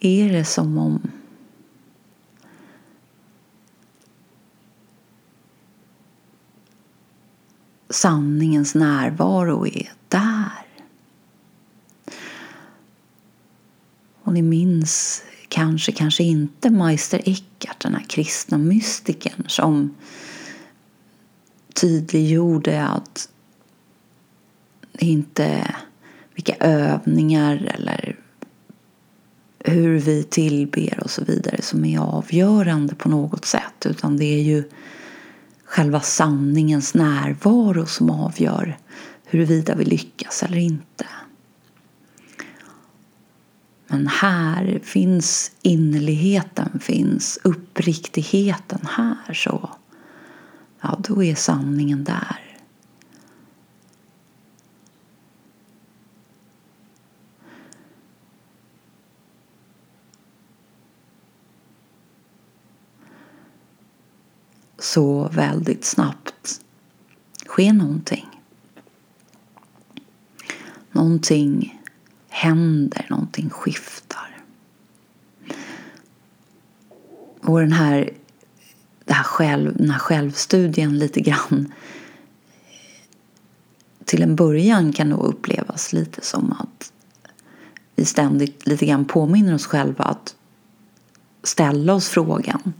är 0.00 0.32
det 0.32 0.44
som 0.44 0.78
om 0.78 1.10
sanningens 7.90 8.74
närvaro 8.74 9.66
är 9.66 9.92
där. 10.08 10.66
Och 14.22 14.32
ni 14.32 14.42
minns 14.42 15.22
kanske, 15.54 15.92
kanske 15.92 16.24
inte 16.24 16.70
Meister 16.70 17.20
Eckhart, 17.24 17.82
den 17.82 17.94
här 17.94 18.04
kristna 18.08 18.58
mystikern 18.58 19.44
som 19.46 19.94
tydliggjorde 21.74 22.86
att 22.86 23.28
det 24.92 25.06
inte 25.06 25.74
vilka 26.34 26.54
övningar 26.54 27.72
eller 27.74 28.16
hur 29.58 29.98
vi 29.98 30.22
tillber 30.22 31.00
och 31.04 31.10
så 31.10 31.24
vidare 31.24 31.62
som 31.62 31.84
är 31.84 31.98
avgörande 31.98 32.94
på 32.94 33.08
något 33.08 33.44
sätt 33.44 33.86
utan 33.86 34.16
det 34.16 34.24
är 34.24 34.42
ju 34.42 34.64
själva 35.64 36.00
sanningens 36.00 36.94
närvaro 36.94 37.86
som 37.86 38.10
avgör 38.10 38.78
huruvida 39.24 39.74
vi 39.74 39.84
lyckas 39.84 40.42
eller 40.42 40.58
inte. 40.58 41.06
Men 43.86 44.06
här 44.06 44.80
finns 44.82 45.52
innerligheten, 45.62 46.80
finns 46.80 47.38
uppriktigheten 47.44 48.80
här 48.90 49.34
så 49.34 49.70
ja, 50.80 50.98
då 51.08 51.22
är 51.24 51.34
sanningen 51.34 52.04
där. 52.04 52.40
Så 64.78 65.28
väldigt 65.28 65.84
snabbt 65.84 66.60
sker 67.46 67.72
någonting. 67.72 68.26
Någonting 70.92 71.83
händer, 72.34 73.06
någonting 73.10 73.50
skiftar. 73.50 74.38
Och 77.40 77.60
den 77.60 77.72
här, 77.72 78.10
det 79.04 79.12
här 79.12 79.24
själv, 79.24 79.76
den 79.76 79.90
här 79.90 79.98
självstudien 79.98 80.98
lite 80.98 81.20
grann 81.20 81.72
till 84.04 84.22
en 84.22 84.36
början 84.36 84.92
kan 84.92 85.08
nog 85.08 85.24
upplevas 85.24 85.92
lite 85.92 86.24
som 86.24 86.52
att 86.52 86.92
vi 87.94 88.04
ständigt 88.04 88.66
lite 88.66 88.86
grann 88.86 89.04
påminner 89.04 89.54
oss 89.54 89.66
själva 89.66 90.04
att 90.04 90.34
ställa 91.42 91.94
oss 91.94 92.08
frågan 92.08 92.72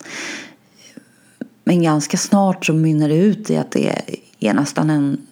Men 1.64 1.82
ganska 1.82 2.16
snart 2.16 2.66
så 2.66 2.72
mynnar 2.72 3.08
det 3.08 3.16
ut 3.16 3.50
i 3.50 3.56
att 3.56 3.70
det 3.70 4.02
är 4.38 4.54
nästan 4.54 4.90
en 4.90 5.26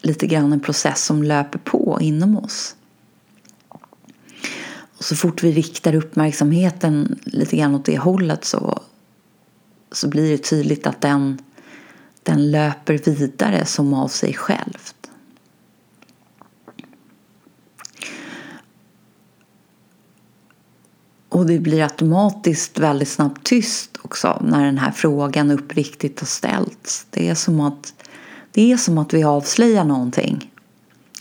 lite 0.00 0.26
grann 0.26 0.52
en 0.52 0.60
process 0.60 1.04
som 1.04 1.22
löper 1.22 1.58
på 1.58 1.98
inom 2.00 2.36
oss. 2.36 2.76
Så 5.00 5.16
fort 5.16 5.42
vi 5.42 5.52
riktar 5.52 5.94
uppmärksamheten 5.94 7.18
lite 7.24 7.56
grann 7.56 7.74
åt 7.74 7.84
det 7.84 7.98
hållet 7.98 8.44
så, 8.44 8.82
så 9.92 10.08
blir 10.08 10.30
det 10.30 10.38
tydligt 10.38 10.86
att 10.86 11.00
den, 11.00 11.38
den 12.22 12.50
löper 12.50 12.98
vidare 12.98 13.66
som 13.66 13.94
av 13.94 14.08
sig 14.08 14.34
självt. 14.34 14.94
Och 21.28 21.46
det 21.46 21.58
blir 21.58 21.82
automatiskt 21.82 22.78
väldigt 22.78 23.08
snabbt 23.08 23.44
tyst 23.44 23.96
också 24.02 24.42
när 24.44 24.64
den 24.64 24.78
här 24.78 24.90
frågan 24.90 25.50
uppriktigt 25.50 26.20
har 26.20 26.26
ställts. 26.26 27.06
Det 27.10 27.28
är 27.28 27.34
som 27.34 27.60
att, 27.60 27.94
det 28.52 28.72
är 28.72 28.76
som 28.76 28.98
att 28.98 29.14
vi 29.14 29.24
avslöjar 29.24 29.84
någonting 29.84 30.50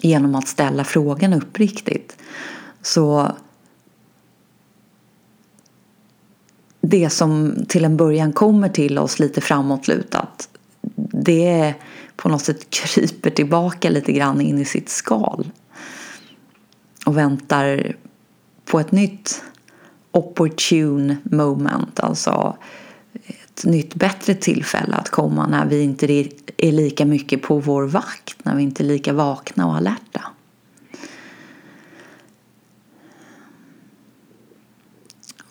genom 0.02 0.36
att 0.36 0.48
ställa 0.48 0.84
frågan 0.84 1.34
uppriktigt. 1.34 2.18
Så 2.82 3.36
det 6.82 7.10
som 7.10 7.56
till 7.68 7.86
en 7.86 7.98
början 7.98 8.34
kommer 8.34 8.70
till 8.70 8.98
oss 8.98 9.20
lite 9.20 9.42
framåtlutat 9.42 10.50
det 11.24 11.74
på 12.16 12.30
något 12.30 12.42
sätt 12.42 12.70
kryper 12.70 13.30
tillbaka 13.30 13.90
lite 13.90 14.12
grann 14.12 14.42
in 14.42 14.60
i 14.60 14.66
sitt 14.66 14.90
skal 14.90 15.52
och 17.06 17.18
väntar 17.18 17.96
på 18.66 18.80
ett 18.80 18.92
nytt 18.92 19.44
opportune 20.12 21.18
moment, 21.24 22.00
alltså 22.00 22.58
ett 23.28 23.66
nytt 23.66 23.96
bättre 23.96 24.36
tillfälle 24.36 24.96
att 24.96 25.10
komma 25.10 25.48
när 25.48 25.66
vi 25.66 25.82
inte 25.82 26.06
är 26.58 26.72
lika 26.72 27.06
mycket 27.06 27.42
på 27.42 27.60
vår 27.60 27.84
vakt, 27.84 28.46
när 28.46 28.56
vi 28.56 28.64
inte 28.64 28.84
är 28.84 28.86
lika 28.86 29.14
vakna 29.14 29.68
och 29.68 29.76
alerta. 29.76 30.22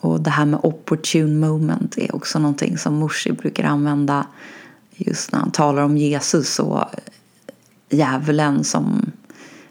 Och 0.01 0.21
det 0.21 0.31
här 0.31 0.45
med 0.45 0.61
opportune 0.63 1.47
moment 1.47 1.99
är 1.99 2.15
också 2.15 2.39
någonting 2.39 2.79
som 2.79 2.95
Morsi 2.95 3.33
brukar 3.33 3.65
använda 3.65 4.27
just 4.97 5.33
när 5.33 5.39
han 5.39 5.51
talar 5.51 5.83
om 5.83 5.97
Jesus 5.97 6.59
och 6.59 6.85
djävulen 7.91 8.65
som 8.65 9.13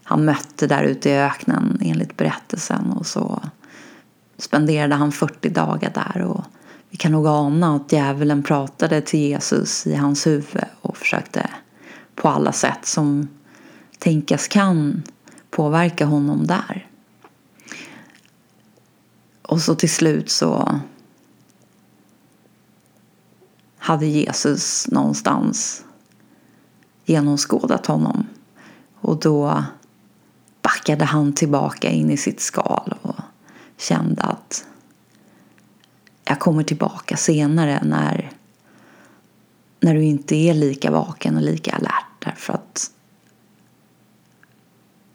han 0.03 0.25
mötte 0.25 0.67
där 0.67 0.83
ute 0.83 1.09
i 1.09 1.17
öknen 1.17 1.79
enligt 1.81 2.17
berättelsen 2.17 2.91
och 2.91 3.05
så 3.05 3.41
spenderade 4.37 4.95
han 4.95 5.11
40 5.11 5.49
dagar 5.49 5.91
där 5.93 6.21
och 6.21 6.43
vi 6.89 6.97
kan 6.97 7.11
nog 7.11 7.27
ana 7.27 7.75
att 7.75 7.91
djävulen 7.91 8.43
pratade 8.43 9.01
till 9.01 9.19
Jesus 9.19 9.87
i 9.87 9.95
hans 9.95 10.27
huvud 10.27 10.63
och 10.81 10.97
försökte 10.97 11.49
på 12.15 12.29
alla 12.29 12.51
sätt 12.51 12.85
som 12.85 13.27
tänkas 13.97 14.47
kan 14.47 15.03
påverka 15.49 16.05
honom 16.05 16.47
där. 16.47 16.87
Och 19.47 19.62
så 19.62 19.75
till 19.75 19.89
slut 19.89 20.29
så 20.29 20.79
hade 23.77 24.05
Jesus 24.05 24.88
någonstans 24.88 25.86
genomskådat 27.05 27.86
honom 27.86 28.27
och 29.01 29.19
då 29.19 29.63
backade 30.62 31.05
han 31.05 31.33
tillbaka 31.33 31.89
in 31.89 32.10
i 32.10 32.17
sitt 32.17 32.39
skal 32.39 32.93
och 33.01 33.15
kände 33.77 34.21
att 34.21 34.65
jag 36.23 36.39
kommer 36.39 36.63
tillbaka 36.63 37.17
senare 37.17 37.81
när, 37.83 38.31
när 39.79 39.93
du 39.93 40.03
inte 40.03 40.36
är 40.36 40.53
lika 40.53 40.91
vaken 40.91 41.36
och 41.36 41.41
lika 41.41 41.75
alert. 41.75 42.05
Därför 42.19 42.53
att 42.53 42.91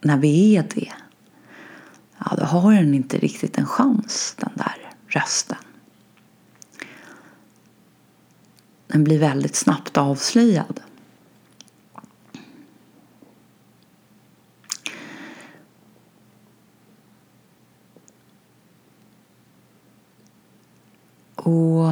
när 0.01 0.17
vi 0.17 0.57
är 0.57 0.67
det, 0.75 0.93
ja 2.25 2.37
då 2.37 2.45
har 2.45 2.75
den 2.75 2.95
inte 2.95 3.19
riktigt 3.19 3.59
en 3.59 3.67
chans, 3.67 4.35
den 4.39 4.53
där 4.55 4.93
rösten. 5.07 5.59
Den 8.87 9.05
blir 9.05 9.19
väldigt 9.19 9.57
snabbt 9.57 9.97
avslöjad. 9.97 10.81
Och 21.35 21.89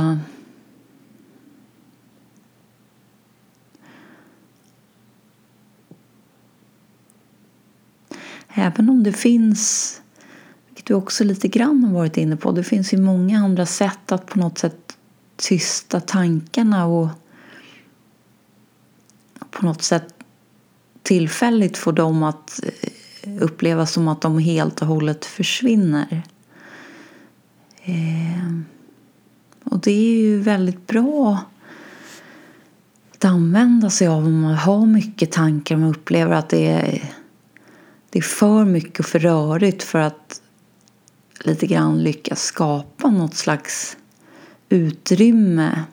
även 8.54 8.88
om 8.88 9.02
det 9.02 9.12
finns, 9.12 10.02
du 10.90 10.94
också 10.94 11.24
lite 11.24 11.48
grann 11.48 11.84
har 11.84 11.94
varit 11.94 12.16
inne 12.16 12.36
på, 12.36 12.52
det 12.52 12.64
finns 12.64 12.94
ju 12.94 12.98
många 12.98 13.38
andra 13.38 13.66
sätt 13.66 14.12
att 14.12 14.26
på 14.26 14.38
något 14.38 14.58
sätt 14.58 14.96
tysta 15.36 16.00
tankarna 16.00 16.86
och 16.86 17.08
på 19.50 19.64
något 19.66 19.82
sätt 19.82 20.14
tillfälligt 21.02 21.78
få 21.78 21.92
dem 21.92 22.22
att 22.22 22.60
eh, 23.22 23.42
uppleva 23.42 23.86
som 23.86 24.08
att 24.08 24.20
de 24.20 24.38
helt 24.38 24.82
och 24.82 24.86
hållet 24.86 25.24
försvinner. 25.24 26.22
Ehm, 27.82 28.64
och 29.64 29.80
det 29.80 29.90
är 29.90 30.16
ju 30.16 30.40
väldigt 30.40 30.86
bra 30.86 31.38
att 33.14 33.24
använda 33.24 33.90
sig 33.90 34.08
av 34.08 34.24
om 34.24 34.40
man 34.40 34.54
har 34.54 34.86
mycket 34.86 35.32
tankar 35.32 35.74
och 35.74 35.80
man 35.80 35.90
upplever 35.90 36.32
att 36.36 36.48
det 36.48 36.66
är, 36.66 37.12
det 38.10 38.18
är 38.18 38.22
för 38.22 38.64
mycket 38.64 39.00
och 39.00 39.06
för 39.06 39.18
rörigt 39.18 39.82
för 39.82 39.98
att 39.98 40.42
lite 41.44 41.66
grann 41.66 42.02
lyckas 42.02 42.42
skapa 42.42 43.10
något 43.10 43.34
slags 43.34 43.96
utrymme 44.68 45.84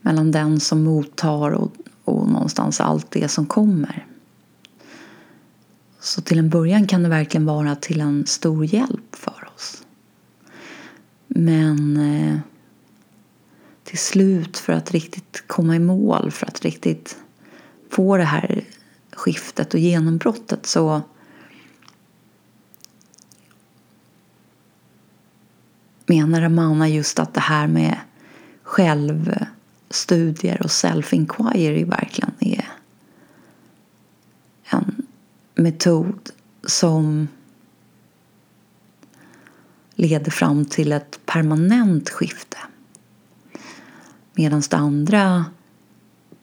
mellan 0.00 0.30
den 0.30 0.60
som 0.60 0.84
mottar 0.84 1.50
och, 1.50 1.72
och 2.04 2.28
någonstans 2.28 2.80
allt 2.80 3.10
det 3.10 3.28
som 3.28 3.46
kommer. 3.46 4.06
Så 6.00 6.22
till 6.22 6.38
en 6.38 6.50
början 6.50 6.86
kan 6.86 7.02
det 7.02 7.08
verkligen 7.08 7.46
vara 7.46 7.76
till 7.76 8.00
en 8.00 8.26
stor 8.26 8.64
hjälp 8.64 9.16
för 9.16 9.48
oss. 9.54 9.82
Men 11.26 11.96
eh, 11.96 12.38
till 13.84 13.98
slut 13.98 14.58
för 14.58 14.72
att 14.72 14.90
riktigt 14.90 15.44
komma 15.46 15.76
i 15.76 15.78
mål, 15.78 16.30
för 16.30 16.46
att 16.46 16.62
riktigt 16.62 17.16
få 17.90 18.16
det 18.16 18.24
här 18.24 18.64
skiftet 19.12 19.74
och 19.74 19.80
genombrottet 19.80 20.66
så 20.66 21.02
menar 26.10 26.40
Ramana 26.40 26.88
just 26.88 27.18
att 27.18 27.34
det 27.34 27.40
här 27.40 27.66
med 27.66 27.96
självstudier 28.62 30.62
och 30.62 30.70
self-inquiry 30.70 31.84
verkligen 31.84 32.30
är 32.40 32.68
en 34.64 35.06
metod 35.54 36.30
som 36.64 37.28
leder 39.94 40.30
fram 40.30 40.64
till 40.64 40.92
ett 40.92 41.20
permanent 41.26 42.10
skifte. 42.10 42.58
Medan 44.34 44.62
det 44.70 44.76
andra 44.76 45.44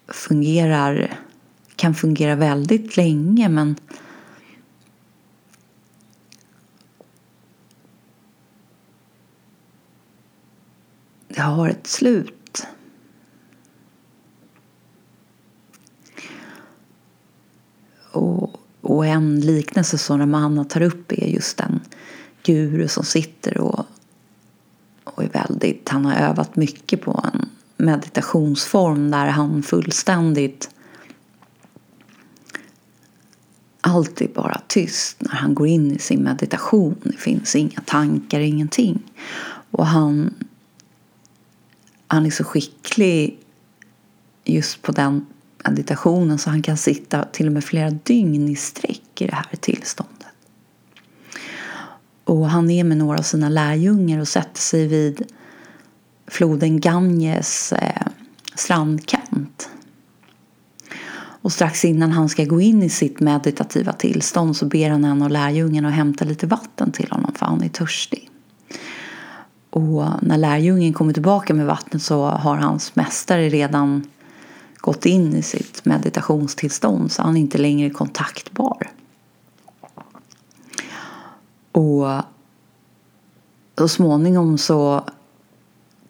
fungerar, 0.07 1.19
kan 1.75 1.95
fungera 1.95 2.35
väldigt 2.35 2.97
länge 2.97 3.49
men 3.49 3.75
det 11.37 11.43
har 11.43 11.69
ett 11.69 11.87
slut. 11.87 12.67
Och, 18.11 18.61
och 18.81 19.05
en 19.05 19.39
liknelse 19.39 19.97
som 19.97 20.19
Ramana 20.19 20.63
tar 20.63 20.81
upp 20.81 21.11
är 21.11 21.27
just 21.27 21.57
den 21.57 21.79
guru 22.43 22.87
som 22.87 23.03
sitter 23.03 23.57
och, 23.57 23.85
och 25.03 25.23
är 25.23 25.29
väldigt, 25.29 25.89
han 25.89 26.05
har 26.05 26.15
övat 26.15 26.55
mycket 26.55 27.01
på 27.01 27.23
en 27.33 27.49
meditationsform 27.77 29.11
där 29.11 29.27
han 29.27 29.63
fullständigt 29.63 30.69
allt 33.81 34.21
är 34.21 34.27
bara 34.27 34.61
tyst 34.67 35.17
när 35.19 35.35
han 35.35 35.55
går 35.55 35.67
in 35.67 35.91
i 35.91 35.99
sin 35.99 36.23
meditation. 36.23 36.95
Det 37.03 37.17
finns 37.17 37.55
inga 37.55 37.81
tankar, 37.85 38.39
ingenting. 38.39 39.03
Och 39.71 39.87
han, 39.87 40.33
han 42.07 42.25
är 42.25 42.31
så 42.31 42.43
skicklig 42.43 43.39
just 44.43 44.81
på 44.81 44.91
den 44.91 45.25
meditationen 45.69 46.37
så 46.37 46.49
han 46.49 46.61
kan 46.61 46.77
sitta 46.77 47.23
till 47.23 47.47
och 47.47 47.53
med 47.53 47.63
flera 47.63 47.89
dygn 47.89 48.47
i 48.49 48.55
sträck 48.55 49.21
i 49.21 49.25
det 49.27 49.35
här 49.35 49.55
tillståndet. 49.59 50.27
Och 52.23 52.49
han 52.49 52.69
är 52.69 52.83
med 52.83 52.97
några 52.97 53.17
av 53.17 53.23
sina 53.23 53.49
lärjungar 53.49 54.19
och 54.19 54.27
sätter 54.27 54.61
sig 54.61 54.87
vid 54.87 55.31
floden 56.27 56.79
Ganges 56.79 57.73
eh, 57.73 58.07
strandkant. 58.55 59.69
Och 61.41 61.51
strax 61.51 61.85
innan 61.85 62.11
han 62.11 62.29
ska 62.29 62.43
gå 62.45 62.61
in 62.61 62.83
i 62.83 62.89
sitt 62.89 63.19
meditativa 63.19 63.93
tillstånd 63.93 64.57
så 64.57 64.65
ber 64.65 64.89
han 64.89 65.05
en 65.05 65.21
av 65.21 65.29
lärjungarna 65.29 65.87
att 65.87 65.93
hämta 65.93 66.25
lite 66.25 66.47
vatten 66.47 66.91
till 66.91 67.11
honom 67.11 67.33
för 67.35 67.45
han 67.45 67.63
är 67.63 67.69
törstig. 67.69 68.29
Och 69.77 70.05
när 70.21 70.37
lärjungen 70.37 70.93
kommer 70.93 71.13
tillbaka 71.13 71.53
med 71.53 71.65
vattnet 71.65 72.01
så 72.01 72.25
har 72.25 72.57
hans 72.57 72.95
mästare 72.95 73.49
redan 73.49 74.07
gått 74.77 75.05
in 75.05 75.35
i 75.35 75.41
sitt 75.41 75.85
meditationstillstånd 75.85 77.11
så 77.11 77.21
han 77.21 77.37
är 77.37 77.41
inte 77.41 77.57
längre 77.57 77.89
kontaktbar. 77.89 78.89
Och 81.71 82.05
så 83.77 83.87
småningom 83.87 84.57
så 84.57 85.03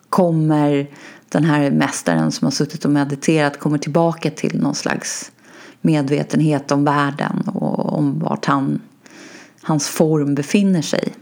kommer 0.10 0.90
den 1.30 1.44
här 1.44 1.72
mästaren 1.72 2.32
som 2.32 2.46
har 2.46 2.52
suttit 2.52 2.86
och 2.86 2.92
mediterat 2.92 3.60
kommer 3.60 3.78
tillbaka 3.78 4.32
till 4.32 4.62
någon 4.62 4.76
slags 4.76 5.32
medvetenhet 5.82 6.72
om 6.72 6.84
världen 6.84 7.42
och 7.48 7.94
om 7.98 8.20
vart 8.20 8.46
han, 8.46 8.82
hans 9.62 9.88
form 9.88 10.36
befinner 10.36 10.82
sig. 10.82 11.14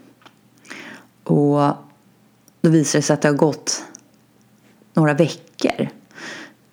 Och 1.23 1.84
då 2.65 2.71
visar 2.71 2.99
det 2.99 3.03
sig 3.03 3.13
att 3.13 3.21
det 3.21 3.27
har 3.27 3.35
gått 3.35 3.83
några 4.93 5.13
veckor. 5.13 5.89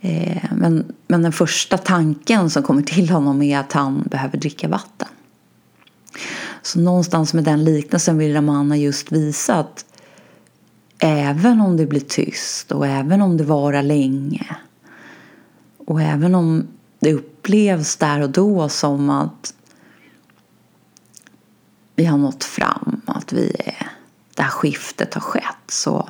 Eh, 0.01 0.45
men, 0.57 0.93
men 1.07 1.23
den 1.23 1.33
första 1.33 1.79
tanken 1.79 2.51
som 2.51 2.63
kommer 2.63 2.83
till 2.83 3.11
honom 3.11 3.43
är 3.43 3.59
att 3.59 3.73
han 3.73 4.03
behöver 4.11 4.39
dricka 4.39 4.69
vatten. 4.69 5.09
Så 6.63 6.81
någonstans 6.81 7.35
med 7.35 7.45
den 7.45 7.65
liknelsen 7.65 8.19
vill 8.19 8.35
Ramana 8.35 8.77
just 8.77 9.13
visa 9.13 9.55
att 9.55 9.85
även 10.99 11.61
om 11.61 11.77
det 11.77 11.87
blir 11.87 12.01
tyst 12.01 12.73
och 12.73 12.87
även 12.87 13.23
om 13.23 13.37
det 13.37 13.45
varar 13.45 13.83
länge 13.83 14.57
och 15.87 16.03
även 16.03 16.35
om 16.35 16.67
det 17.01 17.13
upplevs 17.13 17.97
där 17.97 18.21
och 18.21 18.31
då 18.31 18.69
som 18.69 19.11
att 19.11 19.55
vi 21.97 22.05
har 22.05 22.19
nått 22.19 22.45
fram, 22.45 23.01
att 23.07 23.33
vi 23.33 23.57
är, 23.59 24.02
det 24.35 24.43
här 24.43 24.51
skiftet 24.51 25.15
har 25.15 25.21
skett 25.21 25.69
så, 25.69 26.09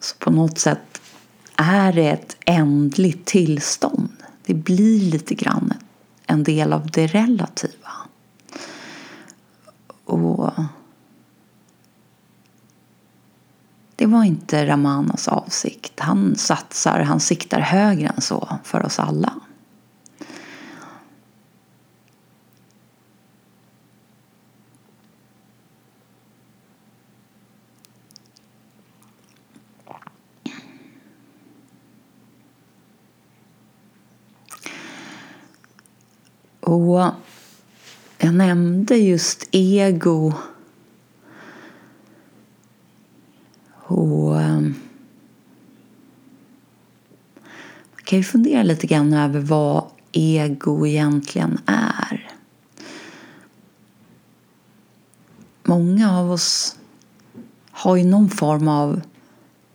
så 0.00 0.16
på 0.18 0.30
något 0.30 0.58
sätt 0.58 1.00
är 1.56 1.92
det 1.92 2.10
ett 2.10 2.36
ändligt 2.46 3.26
tillstånd. 3.26 4.12
Det 4.46 4.54
blir 4.54 5.00
lite 5.10 5.34
grann 5.34 5.74
en 6.26 6.42
del 6.44 6.72
av 6.72 6.90
det 6.90 7.06
relativa. 7.06 7.90
Och 10.04 10.50
det 13.96 14.06
var 14.06 14.24
inte 14.24 14.66
Ramanas 14.66 15.28
avsikt. 15.28 16.00
Han 16.00 16.36
satsar, 16.36 17.00
han 17.00 17.20
siktar 17.20 17.60
högre 17.60 18.08
än 18.08 18.20
så 18.20 18.58
för 18.64 18.86
oss 18.86 18.98
alla. 18.98 19.32
Och 36.62 37.12
jag 38.18 38.34
nämnde 38.34 38.96
just 38.96 39.48
ego 39.50 40.32
och 43.72 44.40
ehm, 44.40 44.74
man 47.92 48.04
kan 48.04 48.18
ju 48.18 48.24
fundera 48.24 48.62
lite 48.62 48.86
grann 48.86 49.12
över 49.12 49.40
vad 49.40 49.84
ego 50.12 50.86
egentligen 50.86 51.58
är. 51.66 52.30
Många 55.62 56.18
av 56.18 56.30
oss 56.30 56.76
har 57.70 57.96
ju 57.96 58.04
någon 58.04 58.30
form 58.30 58.68
av 58.68 59.00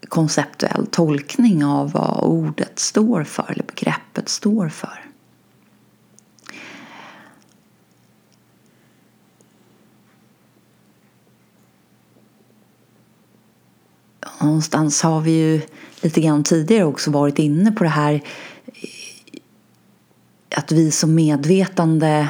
konceptuell 0.07 0.87
tolkning 0.87 1.65
av 1.65 1.91
vad 1.91 2.23
ordet 2.23 2.79
står 2.79 3.23
för 3.23 3.51
eller 3.51 3.63
begreppet 3.63 4.29
står 4.29 4.69
för. 4.69 5.06
Någonstans 14.57 15.01
har 15.01 15.21
vi 15.21 15.31
ju 15.31 15.61
lite 16.01 16.21
grann 16.21 16.43
tidigare 16.43 16.83
också 16.83 17.11
varit 17.11 17.39
inne 17.39 17.71
på 17.71 17.83
det 17.83 17.89
här 17.89 18.23
att 20.55 20.71
vi 20.71 20.91
som 20.91 21.15
medvetande 21.15 22.29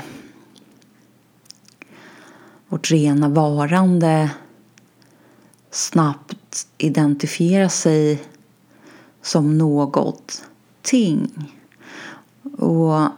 vårt 2.67 2.91
rena 2.91 3.29
varande 3.29 4.29
snabbt 5.71 6.67
identifierar 6.77 7.69
sig 7.69 8.23
som 9.21 9.57
något 9.57 10.43
ting. 10.81 11.53
Och 12.57 13.09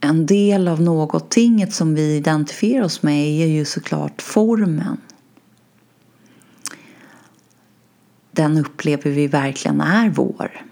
en 0.00 0.26
del 0.26 0.68
av 0.68 0.82
någontinget 0.82 1.74
som 1.74 1.94
vi 1.94 2.16
identifierar 2.16 2.84
oss 2.84 3.02
med 3.02 3.26
är 3.26 3.46
ju 3.46 3.64
såklart 3.64 4.22
formen. 4.22 5.00
Den 8.34 8.58
upplever 8.58 9.10
vi 9.10 9.26
verkligen 9.26 9.80
är 9.80 10.08
vår. 10.08 10.64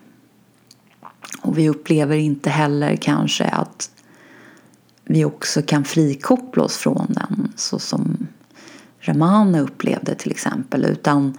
Och 1.42 1.58
vi 1.58 1.68
upplever 1.68 2.16
inte 2.16 2.50
heller 2.50 2.96
kanske 2.96 3.44
att 3.44 3.90
vi 5.04 5.24
också 5.24 5.62
kan 5.62 5.84
frikoppla 5.84 6.62
oss 6.62 6.76
från 6.76 7.06
den 7.08 7.52
så 7.56 7.78
som 7.78 8.26
Ramana 9.00 9.60
upplevde 9.60 10.14
till 10.14 10.30
exempel 10.30 10.84
utan 10.84 11.38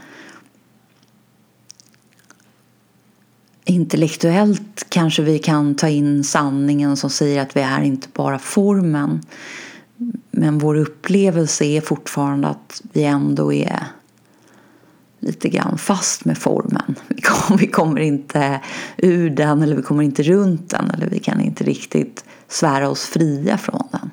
intellektuellt 3.65 4.85
kanske 4.89 5.21
vi 5.21 5.39
kan 5.39 5.75
ta 5.75 5.89
in 5.89 6.23
sanningen 6.23 6.97
som 6.97 7.09
säger 7.09 7.41
att 7.41 7.55
vi 7.55 7.61
är 7.61 7.81
inte 7.81 8.07
bara 8.13 8.39
formen 8.39 9.21
men 10.31 10.57
vår 10.57 10.75
upplevelse 10.75 11.65
är 11.65 11.81
fortfarande 11.81 12.47
att 12.47 12.81
vi 12.91 13.03
ändå 13.03 13.53
är 13.53 13.83
lite 15.23 15.49
grann 15.49 15.77
fast 15.77 16.25
med 16.25 16.37
formen. 16.37 16.95
Vi 17.57 17.67
kommer 17.67 18.01
inte 18.01 18.61
ur 18.97 19.29
den 19.29 19.61
eller 19.61 19.75
vi 19.75 19.81
kommer 19.81 20.03
inte 20.03 20.23
runt 20.23 20.69
den 20.69 20.91
eller 20.91 21.09
vi 21.09 21.19
kan 21.19 21.41
inte 21.41 21.63
riktigt 21.63 22.25
svära 22.47 22.89
oss 22.89 23.05
fria 23.05 23.57
från 23.57 23.87
den. 23.91 24.11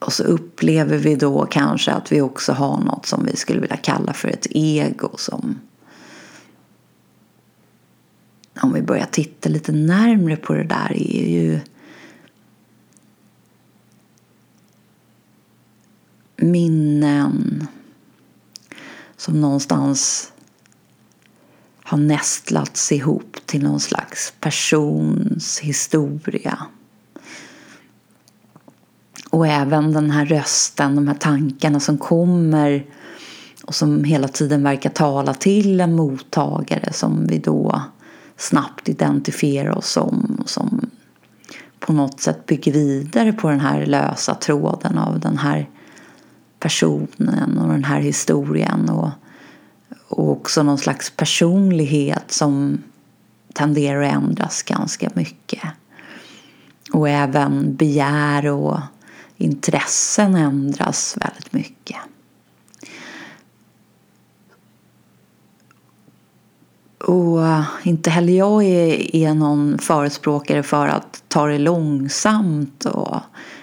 Och 0.00 0.12
så 0.12 0.22
upplever 0.22 0.96
vi 0.96 1.16
då 1.16 1.46
kanske 1.46 1.92
att 1.92 2.12
vi 2.12 2.20
också 2.20 2.52
har 2.52 2.80
något 2.80 3.06
som 3.06 3.24
vi 3.24 3.36
skulle 3.36 3.60
vilja 3.60 3.76
kalla 3.76 4.12
för 4.12 4.28
ett 4.28 4.46
ego 4.50 5.10
som 5.16 5.58
om 8.62 8.72
vi 8.72 8.82
börjar 8.82 9.06
titta 9.10 9.48
lite 9.48 9.72
närmre 9.72 10.36
på 10.36 10.54
det 10.54 10.64
där 10.64 10.92
är 10.92 11.28
ju 11.28 11.60
minnen 16.40 17.66
som 19.16 19.40
någonstans 19.40 20.32
har 21.82 21.98
nästlats 21.98 22.92
ihop 22.92 23.36
till 23.46 23.62
någon 23.62 23.80
slags 23.80 24.32
persons 24.40 25.58
historia. 25.58 26.58
Och 29.30 29.46
även 29.46 29.92
den 29.92 30.10
här 30.10 30.26
rösten, 30.26 30.96
de 30.96 31.08
här 31.08 31.14
tankarna 31.14 31.80
som 31.80 31.98
kommer 31.98 32.86
och 33.64 33.74
som 33.74 34.04
hela 34.04 34.28
tiden 34.28 34.62
verkar 34.62 34.90
tala 34.90 35.34
till 35.34 35.80
en 35.80 35.94
mottagare 35.94 36.92
som 36.92 37.26
vi 37.26 37.38
då 37.38 37.82
snabbt 38.36 38.88
identifierar 38.88 39.78
oss 39.78 39.90
som 39.90 40.38
och 40.42 40.50
som 40.50 40.90
på 41.78 41.92
något 41.92 42.20
sätt 42.20 42.46
bygger 42.46 42.72
vidare 42.72 43.32
på 43.32 43.50
den 43.50 43.60
här 43.60 43.86
lösa 43.86 44.34
tråden 44.34 44.98
av 44.98 45.20
den 45.20 45.38
här 45.38 45.68
personen 46.60 47.58
och 47.58 47.68
den 47.68 47.84
här 47.84 48.00
historien 48.00 48.88
och, 48.88 49.10
och 50.08 50.30
också 50.30 50.62
någon 50.62 50.78
slags 50.78 51.10
personlighet 51.10 52.32
som 52.32 52.82
tenderar 53.54 54.02
att 54.02 54.12
ändras 54.12 54.62
ganska 54.62 55.10
mycket. 55.14 55.62
Och 56.92 57.08
även 57.08 57.76
begär 57.76 58.46
och 58.46 58.80
intressen 59.36 60.34
ändras 60.34 61.16
väldigt 61.20 61.52
mycket. 61.52 61.96
Och 66.98 67.40
inte 67.82 68.10
heller 68.10 68.32
jag 68.32 68.64
är, 68.64 69.16
är 69.16 69.34
någon 69.34 69.78
förespråkare 69.78 70.62
för 70.62 70.86
att 70.86 71.22
ta 71.28 71.46
det 71.46 71.58
långsamt 71.58 72.84
och 72.84 73.16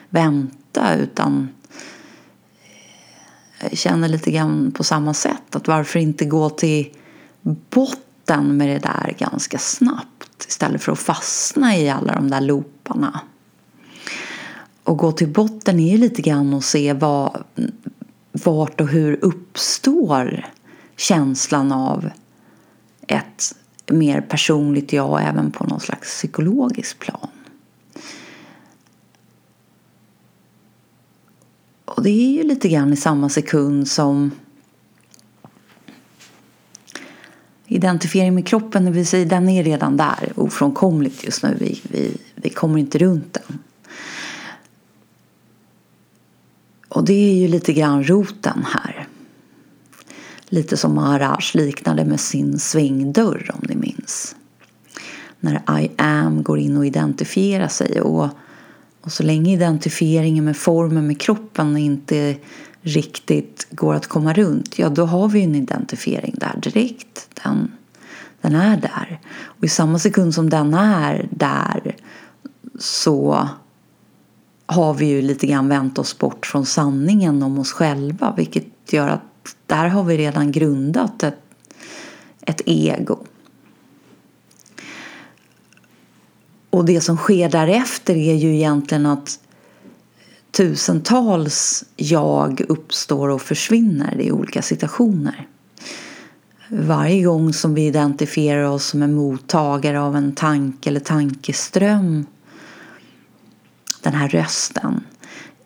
vänta 0.09 0.95
utan 0.95 1.49
Eh, 3.59 3.71
känner 3.71 4.07
lite 4.07 4.31
grann 4.31 4.71
på 4.71 4.83
samma 4.83 5.13
sätt. 5.13 5.55
Att 5.55 5.67
varför 5.67 5.99
inte 5.99 6.25
gå 6.25 6.49
till 6.49 6.89
botten 7.69 8.57
med 8.57 8.69
det 8.69 8.79
där 8.79 9.15
ganska 9.17 9.57
snabbt 9.57 10.45
istället 10.47 10.83
för 10.83 10.91
att 10.91 10.99
fastna 10.99 11.77
i 11.77 11.89
alla 11.89 12.15
de 12.15 12.29
där 12.29 12.41
looparna. 12.41 13.19
Och 14.83 14.97
gå 14.97 15.11
till 15.11 15.27
botten 15.27 15.79
är 15.79 15.91
ju 15.91 15.97
lite 15.97 16.21
grann 16.21 16.53
att 16.53 16.63
se 16.63 16.93
vad, 16.93 17.43
vart 18.31 18.81
och 18.81 18.87
hur 18.87 19.19
uppstår 19.21 20.45
känslan 20.95 21.71
av 21.71 22.09
ett 23.07 23.55
mer 23.91 24.21
personligt 24.21 24.93
jag 24.93 25.23
även 25.23 25.51
på 25.51 25.63
någon 25.63 25.79
slags 25.79 26.07
psykologisk 26.07 26.99
plan. 26.99 27.27
Och 31.97 32.03
det 32.03 32.09
är 32.09 32.31
ju 32.31 32.43
lite 32.43 32.69
grann 32.69 32.93
i 32.93 32.95
samma 32.95 33.29
sekund 33.29 33.87
som 33.87 34.31
identifiering 37.67 38.35
med 38.35 38.47
kroppen, 38.47 38.85
det 38.85 38.91
vill 38.91 39.07
säga 39.07 39.25
den 39.25 39.49
är 39.49 39.63
redan 39.63 39.97
där 39.97 40.33
ofrånkomligt 40.35 41.23
just 41.23 41.43
nu. 41.43 41.57
Vi, 41.59 41.81
vi, 41.83 42.17
vi 42.35 42.49
kommer 42.49 42.79
inte 42.79 42.97
runt 42.97 43.33
den. 43.33 43.59
Och 46.87 47.05
det 47.05 47.13
är 47.13 47.33
ju 47.33 47.47
lite 47.47 47.73
grann 47.73 48.03
roten 48.03 48.65
här. 48.73 49.07
Lite 50.49 50.77
som 50.77 50.95
Maharaj 50.95 51.43
liknade 51.53 52.05
med 52.05 52.19
sin 52.19 52.59
svängdörr 52.59 53.51
om 53.53 53.61
ni 53.69 53.75
minns. 53.75 54.35
När 55.39 55.79
I 55.81 55.91
am 55.97 56.43
går 56.43 56.59
in 56.59 56.77
och 56.77 56.85
identifierar 56.85 57.67
sig 57.67 58.01
och, 58.01 58.29
och 59.07 59.13
så 59.13 59.23
länge 59.23 59.53
identifieringen 59.53 60.45
med 60.45 60.57
formen 60.57 61.07
med 61.07 61.21
kroppen 61.21 61.77
inte 61.77 62.35
riktigt 62.81 63.67
går 63.71 63.95
att 63.95 64.07
komma 64.07 64.33
runt, 64.33 64.79
ja 64.79 64.89
då 64.89 65.05
har 65.05 65.27
vi 65.29 65.43
en 65.43 65.55
identifiering 65.55 66.35
där 66.37 66.59
direkt. 66.61 67.29
Den, 67.43 67.71
den 68.41 68.55
är 68.55 68.77
där. 68.77 69.19
Och 69.43 69.63
i 69.63 69.67
samma 69.67 69.99
sekund 69.99 70.33
som 70.33 70.49
den 70.49 70.73
är 70.73 71.27
där 71.31 71.95
så 72.79 73.49
har 74.65 74.93
vi 74.93 75.05
ju 75.05 75.21
lite 75.21 75.47
grann 75.47 75.69
vänt 75.69 75.99
oss 75.99 76.17
bort 76.17 76.45
från 76.45 76.65
sanningen 76.65 77.43
om 77.43 77.59
oss 77.59 77.71
själva 77.71 78.33
vilket 78.37 78.93
gör 78.93 79.07
att 79.07 79.55
där 79.65 79.87
har 79.87 80.03
vi 80.03 80.17
redan 80.17 80.51
grundat 80.51 81.23
ett, 81.23 81.39
ett 82.41 82.61
ego. 82.65 83.19
Och 86.69 86.85
det 86.85 87.01
som 87.01 87.17
sker 87.17 87.49
därefter 87.49 88.15
är 88.15 88.35
ju 88.35 88.55
egentligen 88.55 89.05
att 89.05 89.39
tusentals 90.51 91.85
jag 91.95 92.61
uppstår 92.69 93.29
och 93.29 93.41
försvinner 93.41 94.21
i 94.21 94.31
olika 94.31 94.61
situationer. 94.61 95.47
Varje 96.69 97.23
gång 97.23 97.53
som 97.53 97.73
vi 97.73 97.87
identifierar 97.87 98.63
oss 98.63 98.85
som 98.85 99.01
en 99.01 99.13
mottagare 99.13 100.01
av 100.01 100.15
en 100.15 100.31
tanke 100.31 100.89
eller 100.89 100.99
tankeström, 100.99 102.25
den 104.01 104.13
här 104.13 104.29
rösten, 104.29 105.03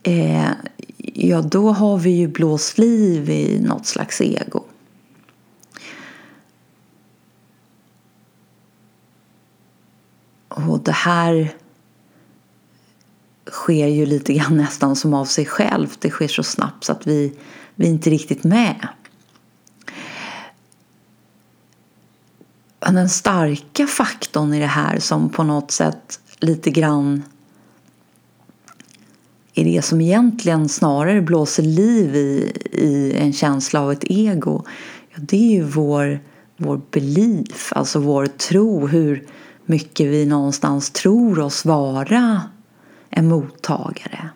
eh, 0.03 0.49
ja 0.97 1.41
då 1.41 1.71
har 1.71 1.97
vi 1.97 2.09
ju 2.09 2.27
blåst 2.27 2.77
liv 2.77 3.29
i 3.29 3.59
något 3.59 3.85
slags 3.85 4.21
ego. 4.21 4.63
Och 10.55 10.79
det 10.79 10.91
här 10.91 11.53
sker 13.51 13.87
ju 13.87 14.05
lite 14.05 14.33
grann 14.33 14.57
nästan 14.57 14.95
som 14.95 15.13
av 15.13 15.25
sig 15.25 15.45
självt. 15.45 16.01
Det 16.01 16.09
sker 16.09 16.27
så 16.27 16.43
snabbt 16.43 16.83
så 16.83 16.91
att 16.91 17.07
vi, 17.07 17.33
vi 17.75 17.85
är 17.85 17.89
inte 17.89 18.09
riktigt 18.09 18.43
med. 18.43 18.87
Men 22.85 22.95
den 22.95 23.09
starka 23.09 23.87
faktorn 23.87 24.53
i 24.53 24.59
det 24.59 24.65
här 24.65 24.99
som 24.99 25.29
på 25.29 25.43
något 25.43 25.71
sätt 25.71 26.19
lite 26.39 26.69
grann 26.69 27.23
är 29.53 29.65
det 29.65 29.81
som 29.81 30.01
egentligen 30.01 30.69
snarare 30.69 31.21
blåser 31.21 31.63
liv 31.63 32.15
i, 32.15 32.51
i 32.71 33.13
en 33.17 33.33
känsla 33.33 33.81
av 33.81 33.91
ett 33.91 34.03
ego. 34.03 34.65
Ja, 35.09 35.17
det 35.19 35.37
är 35.37 35.51
ju 35.51 35.63
vår, 35.63 36.19
vår 36.57 36.81
belief, 36.91 37.73
alltså 37.75 37.99
vår 37.99 38.25
tro, 38.25 38.87
hur 38.87 39.27
mycket 39.71 40.07
vi 40.07 40.25
någonstans 40.25 40.89
tror 40.89 41.39
oss 41.39 41.65
vara 41.65 42.41
en 43.09 43.27
mottagare. 43.27 44.29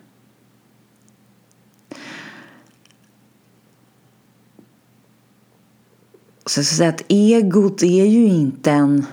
Så 6.46 6.60
jag 6.60 6.66
ska 6.66 6.76
säga 6.76 6.90
att 6.90 7.06
egot 7.08 7.84
är 7.84 8.06
ju 8.06 8.26
inte 8.26 8.72
en 8.72 9.06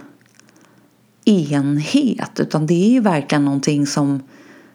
enhet 1.25 2.41
utan 2.41 2.67
det 2.67 2.75
är 2.75 2.91
ju 2.91 3.01
verkligen 3.01 3.45
någonting 3.45 3.87
som 3.87 4.23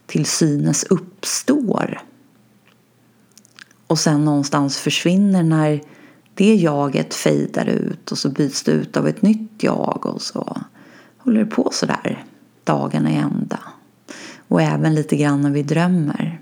till 0.06 0.26
synes 0.26 0.84
uppstår 0.84 2.02
och 3.88 4.00
sen 4.00 4.26
någonstans 4.26 4.78
försvinner 4.78 5.44
när 5.44 5.82
det 6.34 6.56
jaget 6.56 7.14
fejdar 7.14 7.66
ut 7.66 8.12
och 8.12 8.18
så 8.18 8.30
byts 8.30 8.64
det 8.64 8.72
ut 8.72 8.98
av 8.98 9.08
ett 9.08 9.22
nytt 9.22 9.64
jag 9.64 10.06
och 10.06 10.22
så 10.22 10.62
håller 11.28 11.40
det 11.40 11.46
på 11.46 11.70
sådär 11.72 12.26
dagarna 12.64 13.12
i 13.12 13.16
ända. 13.16 13.60
Och 14.48 14.62
även 14.62 14.96
lite 14.96 15.18
grann 15.18 15.42
när 15.42 15.52
vi 15.52 15.64
drömmer. 15.64 16.40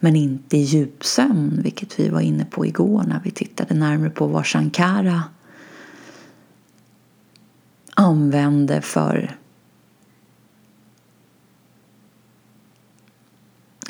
Men 0.00 0.16
inte 0.16 0.56
i 0.56 0.60
djupsömn, 0.60 1.60
vilket 1.62 2.00
vi 2.00 2.08
var 2.08 2.20
inne 2.20 2.44
på 2.44 2.66
igår 2.66 3.04
när 3.06 3.20
vi 3.24 3.30
tittade 3.30 3.74
närmare 3.74 4.10
på 4.10 4.26
vad 4.26 4.46
Shankara 4.46 5.22
använde 7.94 8.80
för 8.80 9.36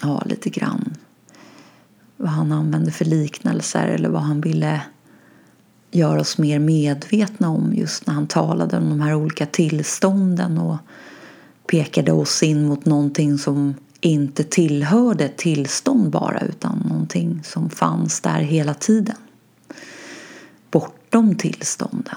ja, 0.03 0.23
lite 0.27 0.51
grann 0.51 0.95
vad 2.17 2.31
han 2.31 2.53
använde 2.53 2.91
för 2.91 3.05
liknelser 3.05 3.87
eller 3.87 4.09
vad 4.09 4.23
han 4.23 4.41
ville 4.41 4.83
göra 5.91 6.21
oss 6.21 6.39
mer 6.39 6.59
medvetna 6.59 7.49
om 7.49 7.75
just 7.75 8.07
när 8.07 8.15
han 8.15 8.27
talade 8.27 8.77
om 8.77 8.89
de 8.89 9.01
här 9.01 9.15
olika 9.15 9.47
tillstånden 9.47 10.59
och 10.59 10.77
pekade 11.67 12.13
oss 12.13 12.43
in 12.43 12.67
mot 12.67 12.85
någonting 12.85 13.39
som 13.39 13.75
inte 14.01 14.45
tillhörde 14.45 15.25
ett 15.25 15.37
tillstånd 15.37 16.11
bara 16.11 16.41
utan 16.41 16.79
någonting 16.89 17.41
som 17.45 17.71
fanns 17.71 18.21
där 18.21 18.41
hela 18.41 18.75
tiden. 18.75 19.17
Bortom 20.71 21.35
tillstånden. 21.35 22.17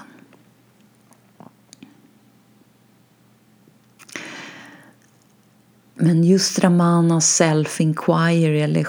Men 5.94 6.24
just 6.24 6.58
Ramanas 6.58 7.40
self-inquiry 7.40 8.62
eller 8.64 8.84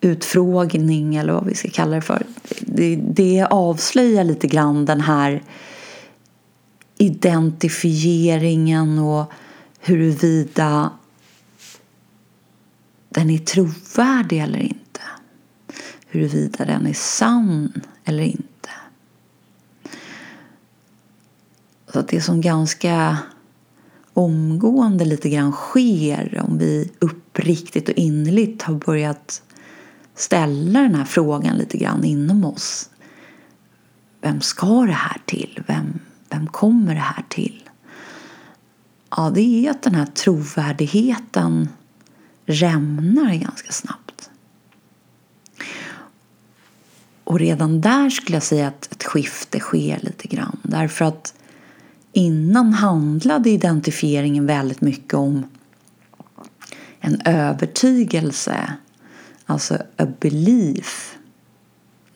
utfrågning 0.00 1.16
eller 1.16 1.32
vad 1.32 1.46
vi 1.46 1.54
ska 1.54 1.70
kalla 1.70 1.94
det 1.94 2.02
för. 2.02 2.26
Det, 2.60 2.96
det 2.96 3.46
avslöjar 3.50 4.24
lite 4.24 4.46
grann 4.46 4.84
den 4.84 5.00
här 5.00 5.42
identifieringen 6.98 8.98
och 8.98 9.32
huruvida 9.80 10.90
den 13.08 13.30
är 13.30 13.38
trovärdig 13.38 14.38
eller 14.38 14.58
inte. 14.58 15.00
Huruvida 16.06 16.64
den 16.64 16.86
är 16.86 16.94
sann 16.94 17.72
eller 18.04 18.22
inte. 18.22 18.50
Så 21.92 21.98
att 21.98 22.08
det 22.08 22.20
som 22.20 22.40
ganska 22.40 23.18
omgående 24.12 25.04
lite 25.04 25.28
grann 25.28 25.52
sker 25.52 26.42
om 26.44 26.58
vi 26.58 26.90
uppriktigt 26.98 27.88
och 27.88 27.94
innerligt 27.94 28.62
har 28.62 28.74
börjat 28.74 29.42
ställa 30.20 30.80
den 30.80 30.94
här 30.94 31.04
frågan 31.04 31.56
lite 31.56 31.78
grann 31.78 32.04
inom 32.04 32.44
oss. 32.44 32.90
Vem 34.20 34.40
ska 34.40 34.66
det 34.66 34.92
här 34.92 35.20
till? 35.26 35.62
Vem, 35.66 36.00
vem 36.28 36.46
kommer 36.46 36.94
det 36.94 37.00
här 37.00 37.24
till? 37.28 37.62
Ja, 39.16 39.30
det 39.34 39.40
är 39.40 39.70
att 39.70 39.82
den 39.82 39.94
här 39.94 40.06
trovärdigheten 40.06 41.68
rämnar 42.46 43.34
ganska 43.34 43.72
snabbt. 43.72 44.30
Och 47.24 47.38
redan 47.38 47.80
där 47.80 48.10
skulle 48.10 48.36
jag 48.36 48.42
säga 48.42 48.68
att 48.68 48.92
ett 48.92 49.04
skifte 49.04 49.60
sker 49.60 49.98
lite 50.02 50.28
grann. 50.28 50.56
Därför 50.62 51.04
att 51.04 51.34
innan 52.12 52.72
handlade 52.72 53.50
identifieringen 53.50 54.46
väldigt 54.46 54.80
mycket 54.80 55.14
om 55.14 55.44
en 57.00 57.20
övertygelse, 57.24 58.72
alltså 59.50 59.82
a 59.96 60.06
belief, 60.20 61.18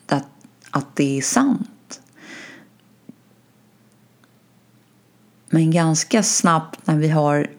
that, 0.05 0.25
att 0.69 0.95
det 0.95 1.17
är 1.17 1.21
sant. 1.21 2.01
Men 5.49 5.71
ganska 5.71 6.23
snabbt 6.23 6.87
när 6.87 6.95
vi 6.95 7.09
har 7.09 7.49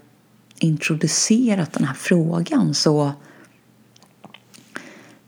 introducerat 0.59 1.73
den 1.73 1.85
här 1.85 1.95
frågan 1.95 2.75
så 2.75 3.13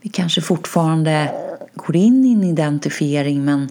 vi 0.00 0.08
kanske 0.08 0.40
fortfarande 0.40 1.34
går 1.74 1.96
in 1.96 2.24
i 2.24 2.32
en 2.32 2.44
identifiering 2.44 3.44
men, 3.44 3.70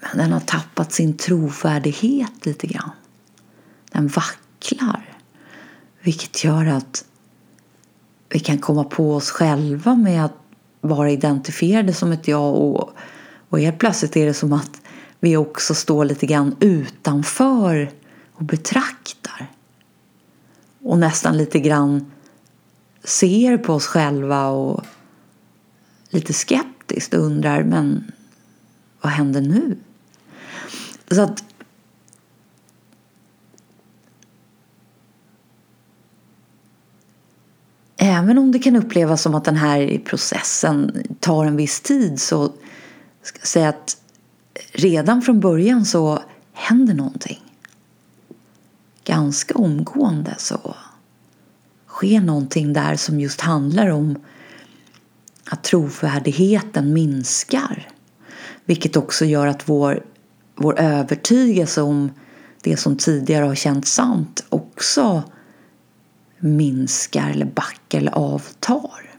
men 0.00 0.16
den 0.16 0.32
har 0.32 0.40
tappat 0.40 0.92
sin 0.92 1.16
trovärdighet 1.16 2.46
lite 2.46 2.66
grann. 2.66 2.90
Den 3.90 4.08
vacklar. 4.08 5.18
Vilket 6.00 6.44
gör 6.44 6.66
att 6.66 7.04
vi 8.32 8.38
kan 8.38 8.58
komma 8.58 8.84
på 8.84 9.14
oss 9.14 9.30
själva 9.30 9.94
med 9.94 10.24
att 10.24 10.36
vara 10.80 11.10
identifierade 11.10 11.92
som 11.92 12.12
ett 12.12 12.28
jag 12.28 12.54
och, 12.54 12.90
och 13.48 13.60
helt 13.60 13.78
plötsligt 13.78 14.16
är 14.16 14.26
det 14.26 14.34
som 14.34 14.52
att 14.52 14.80
vi 15.20 15.36
också 15.36 15.74
står 15.74 16.04
lite 16.04 16.26
grann 16.26 16.56
utanför 16.60 17.90
och 18.32 18.44
betraktar. 18.44 19.46
Och 20.80 20.98
nästan 20.98 21.36
lite 21.36 21.60
grann 21.60 22.12
ser 23.04 23.58
på 23.58 23.74
oss 23.74 23.86
själva 23.86 24.48
och 24.48 24.84
lite 26.10 26.32
skeptiskt 26.32 27.14
undrar 27.14 27.62
men 27.62 28.12
vad 29.00 29.12
händer 29.12 29.40
nu? 29.40 29.76
Så 31.10 31.22
att 31.22 31.44
Även 38.04 38.38
om 38.38 38.52
det 38.52 38.58
kan 38.58 38.76
upplevas 38.76 39.22
som 39.22 39.34
att 39.34 39.44
den 39.44 39.56
här 39.56 40.02
processen 40.04 41.04
tar 41.20 41.44
en 41.44 41.56
viss 41.56 41.80
tid 41.80 42.20
så 42.20 42.52
ska 43.22 43.38
jag 43.38 43.46
säga 43.46 43.68
att 43.68 43.96
redan 44.72 45.22
från 45.22 45.40
början 45.40 45.84
så 45.84 46.22
händer 46.52 46.94
någonting. 46.94 47.40
Ganska 49.04 49.54
omgående 49.54 50.34
så 50.38 50.74
sker 51.88 52.20
någonting 52.20 52.72
där 52.72 52.96
som 52.96 53.20
just 53.20 53.40
handlar 53.40 53.88
om 53.88 54.18
att 55.50 55.64
trovärdigheten 55.64 56.92
minskar. 56.92 57.88
Vilket 58.64 58.96
också 58.96 59.24
gör 59.24 59.46
att 59.46 59.68
vår, 59.68 60.04
vår 60.54 60.80
övertygelse 60.80 61.82
om 61.82 62.10
det 62.62 62.76
som 62.76 62.96
tidigare 62.96 63.44
har 63.44 63.54
känts 63.54 63.92
sant 63.92 64.44
också 64.48 65.22
minskar 66.42 67.30
eller 67.30 67.46
backar 67.46 67.98
eller 67.98 68.12
avtar. 68.12 69.10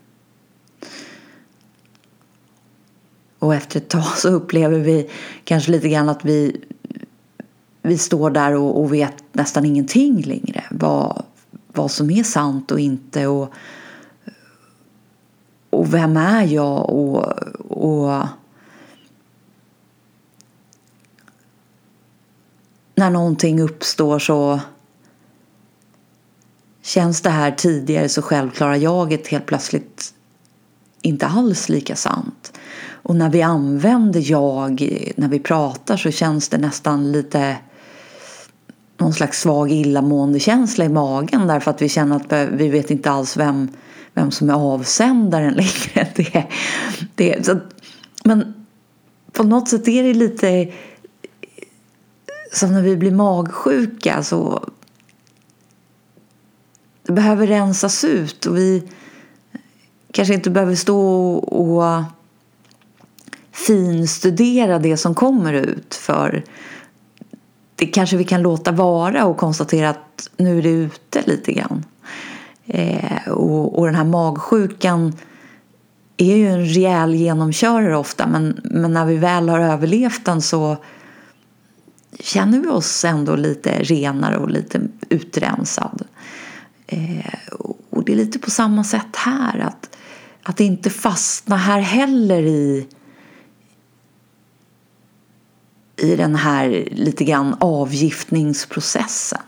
Och 3.40 3.56
efter 3.56 3.80
ett 3.80 3.90
tag 3.90 4.18
så 4.18 4.30
upplever 4.30 4.80
vi 4.80 5.10
kanske 5.44 5.72
lite 5.72 5.90
grann 5.90 6.10
att 6.10 6.26
vi, 6.26 6.62
vi 7.82 7.98
står 7.98 8.30
där 8.30 8.56
och, 8.56 8.82
och 8.82 8.94
vet 8.94 9.24
nästan 9.32 9.66
ingenting 9.66 10.22
längre. 10.22 10.64
Vad, 10.72 11.24
vad 11.68 11.92
som 11.92 12.10
är 12.10 12.24
sant 12.24 12.72
och 12.72 12.80
inte. 12.80 13.28
Och, 13.28 13.54
och 15.70 15.94
vem 15.94 16.18
är 16.18 16.44
jag? 16.44 16.90
Och, 16.90 17.26
och 17.72 18.28
när 22.96 23.10
någonting 23.10 23.62
uppstår 23.62 24.20
så 24.20 24.60
känns 26.84 27.22
det 27.22 27.30
här 27.30 27.52
tidigare 27.52 28.10
så 28.10 28.22
självklara 28.22 28.78
jaget 28.78 29.28
helt 29.28 29.46
plötsligt 29.46 30.14
inte 31.02 31.28
alls 31.28 31.70
lika 31.70 31.96
sant. 31.96 32.60
Och 32.90 33.16
när 33.16 33.30
vi 33.30 33.42
använder 33.42 34.32
jag, 34.32 34.90
när 35.16 35.28
vi 35.28 35.40
pratar 35.40 35.98
så 35.98 36.12
känns 36.12 36.50
det 36.50 36.58
nästan 36.58 37.12
lite 37.12 37.58
någon 38.98 39.14
slags 39.14 39.42
svag 39.42 39.72
illamående 39.72 40.40
känsla 40.40 40.86
i 40.86 40.90
magen 40.90 41.48
därför 41.48 41.72
att 41.72 41.82
vi 41.82 41.90
känner 41.90 42.16
att 42.16 42.50
vi 42.52 42.70
vet 42.70 42.92
inte 42.92 43.12
alls 43.12 43.38
vem, 43.38 43.70
vem 44.14 44.32
som 44.32 44.50
är 44.50 44.54
avsändaren 44.54 45.54
längre. 45.94 46.08
Det, 46.16 46.46
det, 47.16 47.46
så, 47.46 47.60
men 48.24 48.66
på 49.32 49.44
något 49.44 49.70
sätt 49.70 49.88
är 49.88 50.04
det 50.04 50.14
lite 50.14 50.72
som 52.54 52.74
när 52.74 52.82
vi 52.82 52.98
blir 52.98 53.12
magsjuka 53.12 54.24
så 54.24 54.70
behöver 57.14 57.48
rensas 57.48 58.04
ut 58.04 58.46
och 58.46 58.58
vi 58.58 58.84
kanske 60.12 60.34
inte 60.34 60.50
behöver 60.50 60.76
stå 60.76 61.34
och 61.36 62.04
finstudera 63.52 64.80
det 64.80 64.98
som 64.98 65.16
kommer 65.16 65.54
ut 65.54 65.96
för 65.96 66.44
det 67.76 67.86
kanske 67.86 68.18
vi 68.18 68.24
kan 68.24 68.42
låta 68.42 68.72
vara 68.72 69.26
och 69.26 69.38
konstatera 69.38 69.90
att 69.90 70.30
nu 70.38 70.58
är 70.58 70.62
det 70.62 70.70
ute 70.70 71.24
lite 71.26 71.54
grann. 71.54 71.86
Eh, 72.66 73.28
och, 73.28 73.80
och 73.80 73.86
den 73.86 73.96
här 73.96 74.04
magsjukan 74.04 75.14
är 76.18 76.36
ju 76.36 76.48
en 76.48 76.66
rejäl 76.66 77.16
genomkörare 77.16 77.98
ofta 77.98 78.28
men, 78.28 78.62
men 78.64 78.94
när 78.94 79.06
vi 79.06 79.18
väl 79.18 79.50
har 79.50 79.60
överlevt 79.60 80.26
den 80.26 80.42
så 80.42 80.78
känner 82.20 82.60
vi 82.60 82.68
oss 82.68 83.06
ändå 83.06 83.36
lite 83.36 83.84
renare 83.84 84.38
och 84.38 84.50
lite 84.50 84.82
utrensad. 85.10 86.04
Eh, 86.94 87.54
och 87.90 88.04
det 88.06 88.12
är 88.12 88.16
lite 88.16 88.40
på 88.40 88.52
samma 88.52 88.84
sätt 88.84 89.16
här 89.16 89.60
att, 89.60 89.98
att 90.44 90.60
inte 90.60 90.90
fastna 90.90 91.58
här 91.58 91.80
heller 91.80 92.44
i 92.44 92.88
i 95.98 96.16
den 96.16 96.36
här 96.36 96.88
lite 96.92 97.24
grann 97.24 97.56
avgiftningsprocessen. 97.60 99.42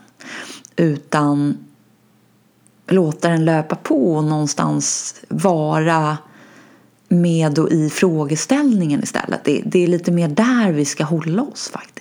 Utan 0.76 1.58
låta 2.88 3.30
den 3.30 3.46
löpa 3.46 3.76
på 3.76 4.16
och 4.16 4.24
någonstans 4.24 5.16
vara 5.28 6.18
med 7.08 7.60
och 7.60 7.72
i 7.72 7.90
frågeställningen 7.90 9.04
istället. 9.04 9.44
Det, 9.44 9.62
det 9.66 9.84
är 9.84 9.88
lite 9.88 10.12
mer 10.12 10.28
där 10.28 10.72
vi 10.72 10.86
ska 10.86 11.04
hålla 11.04 11.42
oss 11.42 11.70
faktiskt. 11.70 11.95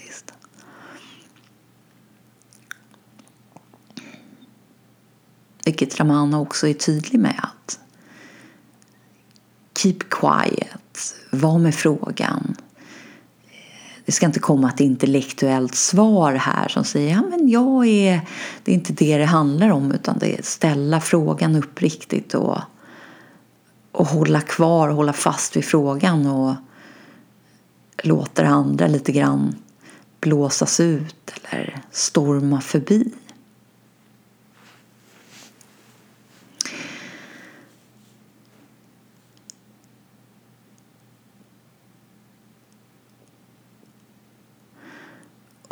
Vilket 5.65 6.01
Ramana 6.01 6.41
också 6.41 6.69
är 6.69 6.75
tydlig 6.75 7.21
med 7.21 7.41
att 7.43 7.79
keep 9.79 9.99
quiet, 10.11 11.15
var 11.31 11.59
med 11.59 11.75
frågan 11.75 12.57
det 14.05 14.13
ska 14.13 14.27
inte 14.27 14.41
komma 14.41 14.69
ett 14.69 14.81
intellektuellt 14.81 15.75
svar 15.75 16.33
här 16.33 16.69
som 16.69 16.85
säger 16.85 17.11
ja 17.11 17.23
men 17.31 17.49
jag 17.49 17.87
är, 17.87 18.21
det 18.65 18.73
är 18.73 18.75
inte 18.75 18.93
det 18.93 19.19
det 19.19 19.25
handlar 19.25 19.71
om 19.71 19.93
utan 19.93 20.19
det 20.19 20.35
är 20.35 20.39
att 20.39 20.45
ställa 20.45 21.01
frågan 21.01 21.57
uppriktigt 21.57 22.35
och, 22.35 22.59
och 23.93 24.07
hålla 24.07 24.41
kvar 24.41 24.89
och 24.89 24.95
hålla 24.95 25.13
fast 25.13 25.57
vid 25.57 25.65
frågan 25.65 26.27
och 26.27 26.55
låta 28.03 28.43
det 28.43 28.49
andra 28.49 28.87
lite 28.87 29.13
grann 29.13 29.57
blåsas 30.21 30.81
ut 30.81 31.33
eller 31.51 31.81
storma 31.91 32.61
förbi. 32.61 33.13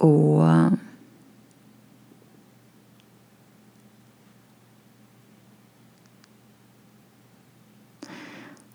Och 0.02 0.46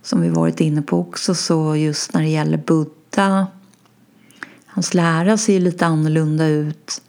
som 0.02 0.22
vi 0.22 0.30
varit 0.30 0.60
inne 0.60 0.82
på 0.82 1.00
också 1.00 1.36
så 1.36 1.76
just 1.76 2.14
när 2.14 2.22
det 2.22 2.28
gäller 2.28 2.58
Buddha 2.58 3.48
hans 4.78 4.94
lära 4.94 5.38
ser 5.38 5.54
ju 5.54 5.60
lite 5.60 5.86
annorlunda 5.86 6.48
ut 6.48 7.02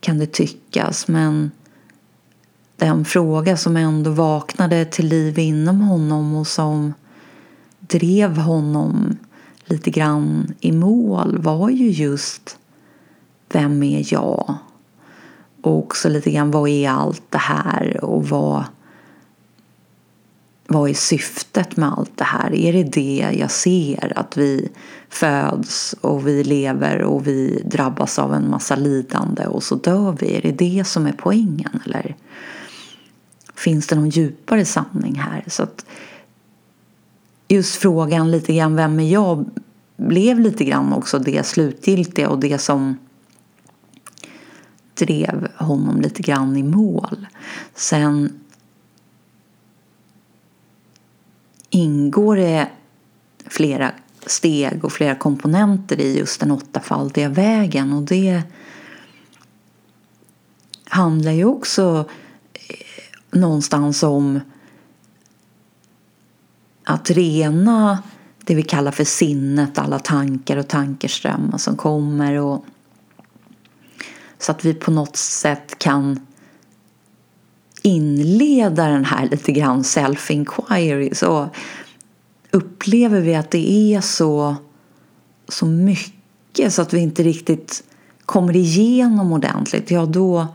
kan 0.00 0.18
det 0.18 0.26
tyckas. 0.26 1.08
Men 1.08 1.50
den 2.76 3.04
fråga 3.04 3.56
som 3.56 3.76
ändå 3.76 4.10
vaknade 4.10 4.84
till 4.84 5.08
liv 5.08 5.38
inom 5.38 5.80
honom 5.80 6.34
och 6.34 6.46
som 6.46 6.94
drev 7.80 8.36
honom 8.36 9.16
lite 9.64 9.90
grann 9.90 10.54
i 10.60 10.72
mål 10.72 11.38
var 11.38 11.70
ju 11.70 11.90
just 11.90 12.58
vem 13.48 13.82
är 13.82 14.12
jag? 14.12 14.54
Och 15.62 15.78
också 15.78 16.08
lite 16.08 16.30
grann 16.30 16.50
vad 16.50 16.68
är 16.68 16.90
allt 16.90 17.22
det 17.30 17.38
här 17.38 18.04
och 18.04 18.28
vad, 18.28 18.64
vad 20.66 20.90
är 20.90 20.94
syftet 20.94 21.76
med 21.76 21.92
allt 21.92 22.16
det 22.16 22.24
här? 22.24 22.54
Är 22.54 22.72
det 22.72 22.82
det 22.82 23.28
jag 23.38 23.50
ser 23.50 24.12
att 24.16 24.36
vi 24.36 24.68
föds 25.08 25.94
och 26.00 26.26
vi 26.26 26.44
lever 26.44 27.02
och 27.02 27.26
vi 27.26 27.62
drabbas 27.64 28.18
av 28.18 28.34
en 28.34 28.50
massa 28.50 28.76
lidande 28.76 29.46
och 29.46 29.62
så 29.62 29.74
dör 29.74 30.16
vi? 30.20 30.36
Är 30.36 30.42
det 30.42 30.52
det 30.52 30.84
som 30.86 31.06
är 31.06 31.14
poängen 31.18 31.80
eller 31.86 32.16
finns 33.54 33.86
det 33.86 33.96
någon 33.96 34.10
djupare 34.10 34.64
sanning 34.64 35.14
här? 35.14 35.44
Så 35.46 35.62
att 35.62 35.86
just 37.48 37.76
frågan 37.76 38.30
lite 38.30 38.54
grann 38.54 38.76
vem 38.76 39.00
är 39.00 39.12
jag 39.12 39.50
blev 39.96 40.40
lite 40.40 40.64
grann 40.64 40.92
också 40.92 41.18
det 41.18 41.46
slutgiltiga 41.46 42.28
och 42.28 42.38
det 42.38 42.58
som 42.58 42.96
drev 44.98 45.48
honom 45.56 46.00
lite 46.00 46.22
grann 46.22 46.56
i 46.56 46.62
mål. 46.62 47.26
Sen 47.74 48.40
ingår 51.70 52.36
det 52.36 52.68
flera 53.46 53.92
steg 54.26 54.84
och 54.84 54.92
flera 54.92 55.14
komponenter 55.14 56.00
i 56.00 56.18
just 56.18 56.40
den 56.40 56.50
åttafaldiga 56.50 57.28
vägen 57.28 57.92
och 57.92 58.02
det 58.02 58.42
handlar 60.84 61.32
ju 61.32 61.44
också 61.44 62.04
eh, 62.52 63.38
någonstans 63.38 64.02
om 64.02 64.40
att 66.84 67.10
rena 67.10 68.02
det 68.38 68.54
vi 68.54 68.62
kallar 68.62 68.92
för 68.92 69.04
sinnet, 69.04 69.78
alla 69.78 69.98
tankar 69.98 70.56
och 70.56 70.68
tankeströmmar 70.68 71.58
som 71.58 71.76
kommer 71.76 72.34
och 72.34 72.64
så 74.38 74.52
att 74.52 74.64
vi 74.64 74.74
på 74.74 74.90
något 74.90 75.16
sätt 75.16 75.78
kan 75.78 76.20
inleda 77.82 78.88
den 78.88 79.04
här 79.04 79.28
lite 79.28 79.52
grann 79.52 79.82
self-inquiry 79.82 81.14
så 81.14 81.50
upplever 82.50 83.20
vi 83.20 83.34
att 83.34 83.50
det 83.50 83.94
är 83.94 84.00
så, 84.00 84.56
så 85.48 85.66
mycket 85.66 86.72
så 86.72 86.82
att 86.82 86.92
vi 86.92 86.98
inte 86.98 87.22
riktigt 87.22 87.84
kommer 88.26 88.56
igenom 88.56 89.32
ordentligt, 89.32 89.90
ja 89.90 90.06
då 90.06 90.46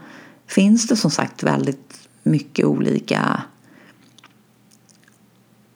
finns 0.48 0.88
det 0.88 0.96
som 0.96 1.12
sagt 1.12 1.44
väldigt 1.44 2.08
mycket 2.24 2.66
olika 2.66 3.44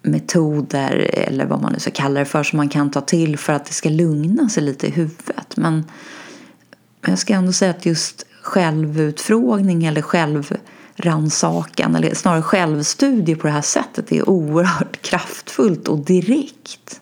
metoder 0.02 1.10
eller 1.14 1.46
vad 1.46 1.62
man 1.62 1.74
nu 1.74 1.80
ska 1.80 1.92
kalla 1.92 2.20
det 2.20 2.26
för 2.26 2.44
som 2.44 2.58
man 2.58 2.70
kan 2.70 2.92
ta 2.92 3.02
till 3.02 3.38
för 3.38 3.54
att 3.54 3.66
det 3.66 3.74
ska 3.74 3.90
lugna 3.90 4.50
sig 4.50 4.64
lite 4.64 4.88
i 4.88 4.90
huvudet. 4.90 5.58
Men 5.58 5.86
jag 7.12 7.20
ska 7.20 7.34
ändå 7.34 7.52
säga 7.52 7.72
att 7.72 7.86
just 7.86 8.26
självutfrågning 8.42 9.86
eller 9.86 10.02
självrannsakan 10.02 11.96
eller 11.96 12.16
snarare 12.16 12.42
självstudie 12.42 13.36
på 13.36 13.48
det 13.48 13.54
här 13.54 13.62
sättet 13.62 14.12
är 14.12 14.30
oerhört 14.30 15.02
kraftfullt 15.02 15.88
och 15.88 16.00
direkt. 16.00 17.02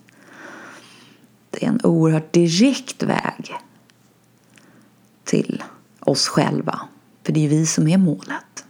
Det 1.50 1.66
är 1.66 1.70
en 1.70 1.80
oerhört 1.84 2.34
direkt 2.34 3.04
väg 3.04 3.54
till 5.24 5.64
oss 6.00 6.28
själva. 6.28 6.80
För 7.24 7.34
det 7.34 7.46
är 7.46 7.50
vi 7.50 7.66
som 7.66 7.88
är 7.88 7.98
målet. 7.98 8.66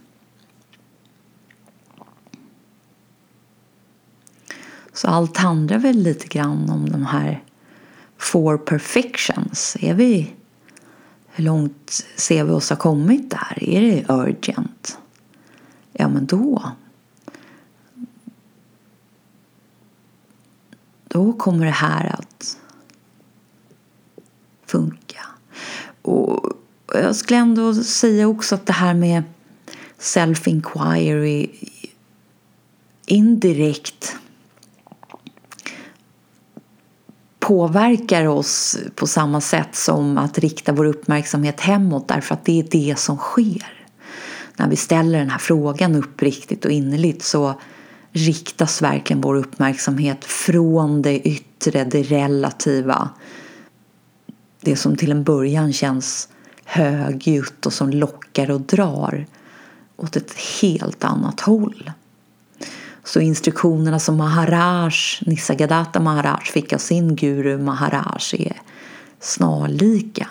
Så 4.92 5.08
allt 5.08 5.36
handlar 5.36 5.78
väl 5.78 5.96
lite 5.96 6.26
grann 6.26 6.70
om 6.70 6.90
de 6.90 7.06
här 7.06 7.42
four 8.18 8.58
perfections. 8.58 9.76
Är 9.80 9.94
vi, 9.94 10.35
hur 11.36 11.44
långt 11.44 12.06
ser 12.16 12.44
vi 12.44 12.50
oss 12.50 12.70
ha 12.70 12.76
kommit 12.76 13.30
där? 13.30 13.64
Är 13.64 13.80
det 13.80 14.04
urgent? 14.08 14.98
Ja, 15.92 16.08
men 16.08 16.26
då 16.26 16.72
då 21.08 21.32
kommer 21.32 21.64
det 21.64 21.70
här 21.70 22.14
att 22.18 22.58
funka. 24.66 25.26
Och 26.02 26.52
jag 26.94 27.16
skulle 27.16 27.38
ändå 27.38 27.74
säga 27.74 28.28
också 28.28 28.54
att 28.54 28.66
det 28.66 28.72
här 28.72 28.94
med 28.94 29.22
self-inquiry 29.98 31.48
indirekt 33.06 34.16
påverkar 37.46 38.26
oss 38.26 38.78
på 38.94 39.06
samma 39.06 39.40
sätt 39.40 39.74
som 39.74 40.18
att 40.18 40.38
rikta 40.38 40.72
vår 40.72 40.84
uppmärksamhet 40.84 41.60
hemåt 41.60 42.08
därför 42.08 42.34
att 42.34 42.44
det 42.44 42.60
är 42.60 42.66
det 42.70 42.98
som 42.98 43.16
sker. 43.16 43.86
När 44.56 44.68
vi 44.68 44.76
ställer 44.76 45.18
den 45.18 45.30
här 45.30 45.38
frågan 45.38 45.96
uppriktigt 45.96 46.64
och 46.64 46.70
innerligt 46.70 47.22
så 47.22 47.54
riktas 48.12 48.82
verkligen 48.82 49.20
vår 49.20 49.34
uppmärksamhet 49.34 50.24
från 50.24 51.02
det 51.02 51.28
yttre, 51.28 51.84
det 51.84 52.02
relativa. 52.02 53.10
Det 54.60 54.76
som 54.76 54.96
till 54.96 55.10
en 55.10 55.24
början 55.24 55.72
känns 55.72 56.28
högljutt 56.64 57.66
och 57.66 57.72
som 57.72 57.90
lockar 57.90 58.50
och 58.50 58.60
drar 58.60 59.26
åt 59.96 60.16
ett 60.16 60.34
helt 60.62 61.04
annat 61.04 61.40
håll. 61.40 61.90
Så 63.06 63.20
instruktionerna 63.20 63.98
som 63.98 64.16
Maharaj, 64.16 64.92
Nisargadatta 65.20 66.00
Maharaj 66.00 66.44
fick 66.44 66.72
av 66.72 66.78
sin 66.78 67.16
guru 67.16 67.58
Maharaj 67.58 68.20
är 68.32 68.60
snarlika. 69.20 70.28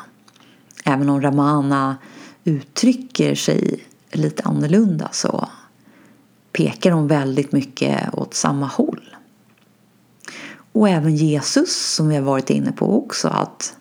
Även 0.85 1.09
om 1.09 1.21
Ramana 1.21 1.97
uttrycker 2.43 3.35
sig 3.35 3.83
lite 4.11 4.43
annorlunda 4.43 5.09
så 5.11 5.49
pekar 6.51 6.91
de 6.91 7.07
väldigt 7.07 7.51
mycket 7.51 8.13
åt 8.13 8.33
samma 8.33 8.65
håll. 8.65 9.15
Och 10.71 10.89
även 10.89 11.15
Jesus 11.15 11.75
som 11.95 12.09
vi 12.09 12.15
har 12.15 12.23
varit 12.23 12.49
inne 12.49 12.71
på 12.71 12.97
också 12.97 13.27
att 13.27 13.75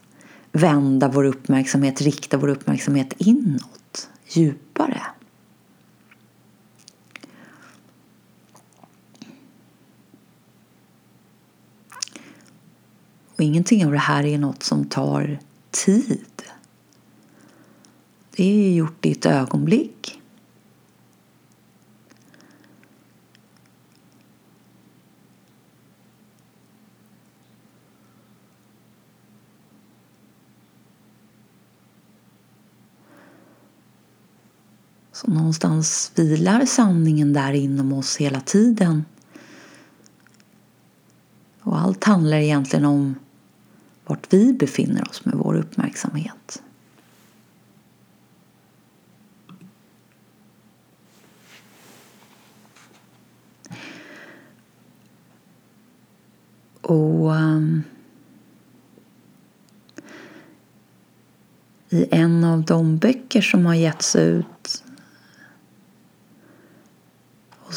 vända 0.52 1.08
vår 1.08 1.24
uppmärksamhet, 1.24 2.00
rikta 2.00 2.36
vår 2.36 2.48
uppmärksamhet 2.48 3.12
inåt, 3.18 4.08
djupare. 4.28 5.02
Ingenting 13.44 13.86
av 13.86 13.92
det 13.92 13.98
här 13.98 14.24
är 14.24 14.38
något 14.38 14.62
som 14.62 14.84
tar 14.84 15.38
tid. 15.70 16.42
Det 18.36 18.44
är 18.44 18.74
gjort 18.74 19.06
i 19.06 19.12
ett 19.12 19.26
ögonblick. 19.26 20.20
Så 35.12 35.30
någonstans 35.30 36.12
vilar 36.14 36.64
sanningen 36.66 37.32
där 37.32 37.52
inom 37.52 37.92
oss 37.92 38.16
hela 38.16 38.40
tiden. 38.40 39.04
Och 41.60 41.80
allt 41.80 42.04
handlar 42.04 42.36
egentligen 42.36 42.84
om 42.84 43.14
vart 44.06 44.32
vi 44.32 44.52
befinner 44.52 45.08
oss 45.08 45.24
med 45.24 45.34
vår 45.34 45.54
uppmärksamhet. 45.54 46.62
Och 56.80 57.36
ehm, 57.36 57.82
i 61.88 62.06
en 62.10 62.44
av 62.44 62.64
de 62.64 62.96
böcker 62.96 63.40
som 63.40 63.66
har 63.66 63.74
getts 63.74 64.16
ut 64.16 64.83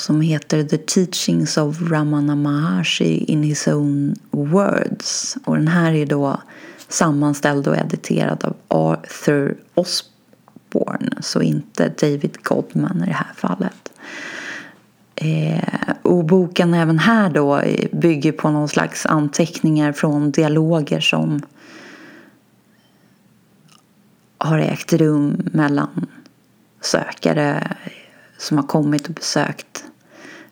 som 0.07 0.21
heter 0.21 0.63
The 0.63 0.77
Teachings 0.77 1.57
of 1.57 1.81
Ramana 1.81 2.35
Maharshi 2.35 3.17
in 3.17 3.43
his 3.43 3.67
own 3.67 4.15
words. 4.31 5.37
Och 5.45 5.55
den 5.55 5.67
här 5.67 5.93
är 5.93 6.05
då 6.05 6.41
sammanställd 6.87 7.67
och 7.67 7.77
editerad 7.77 8.43
av 8.43 8.55
Arthur 8.67 9.57
Osborne, 9.73 11.17
så 11.21 11.41
inte 11.41 11.89
David 11.89 12.37
Godman 12.43 13.03
i 13.03 13.05
det 13.05 13.13
här 13.13 13.33
fallet. 13.35 13.91
Eh, 15.15 15.93
och 16.01 16.25
boken 16.25 16.73
även 16.73 16.99
här 16.99 17.29
då 17.29 17.61
bygger 17.91 18.31
på 18.31 18.49
någon 18.49 18.69
slags 18.69 19.05
anteckningar 19.05 19.91
från 19.91 20.31
dialoger 20.31 20.99
som 20.99 21.41
har 24.37 24.59
ägt 24.59 24.93
rum 24.93 25.49
mellan 25.53 26.05
sökare 26.81 27.77
som 28.37 28.57
har 28.57 28.67
kommit 28.67 29.07
och 29.07 29.13
besökt 29.13 29.83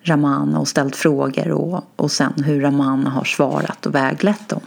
Ramana 0.06 0.60
och 0.60 0.68
ställt 0.68 0.96
frågor 0.96 1.52
och, 1.52 1.84
och 1.96 2.12
sen 2.12 2.44
hur 2.44 2.62
Ramana 2.62 3.10
har 3.10 3.24
svarat 3.24 3.86
och 3.86 3.96
väglett 3.96 4.50
dem. 4.50 4.62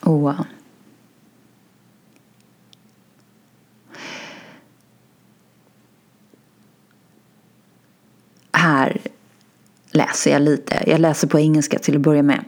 Och 0.00 0.30
eh, 0.30 0.40
här 8.52 9.00
läser 9.90 10.30
jag 10.30 10.42
lite. 10.42 10.82
Jag 10.86 11.00
läser 11.00 11.28
på 11.28 11.38
engelska 11.38 11.78
till 11.78 11.96
att 11.96 12.02
börja 12.02 12.22
med. 12.22 12.44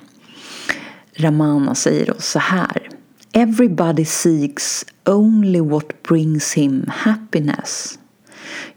Ramana 1.17 1.75
säger 1.75 2.07
då 2.07 2.15
så 2.19 2.39
här. 2.39 2.89
Everybody 3.33 4.05
seeks 4.05 4.85
only 5.05 5.61
what 5.61 6.03
brings 6.03 6.53
him 6.53 6.91
happiness. 6.95 7.99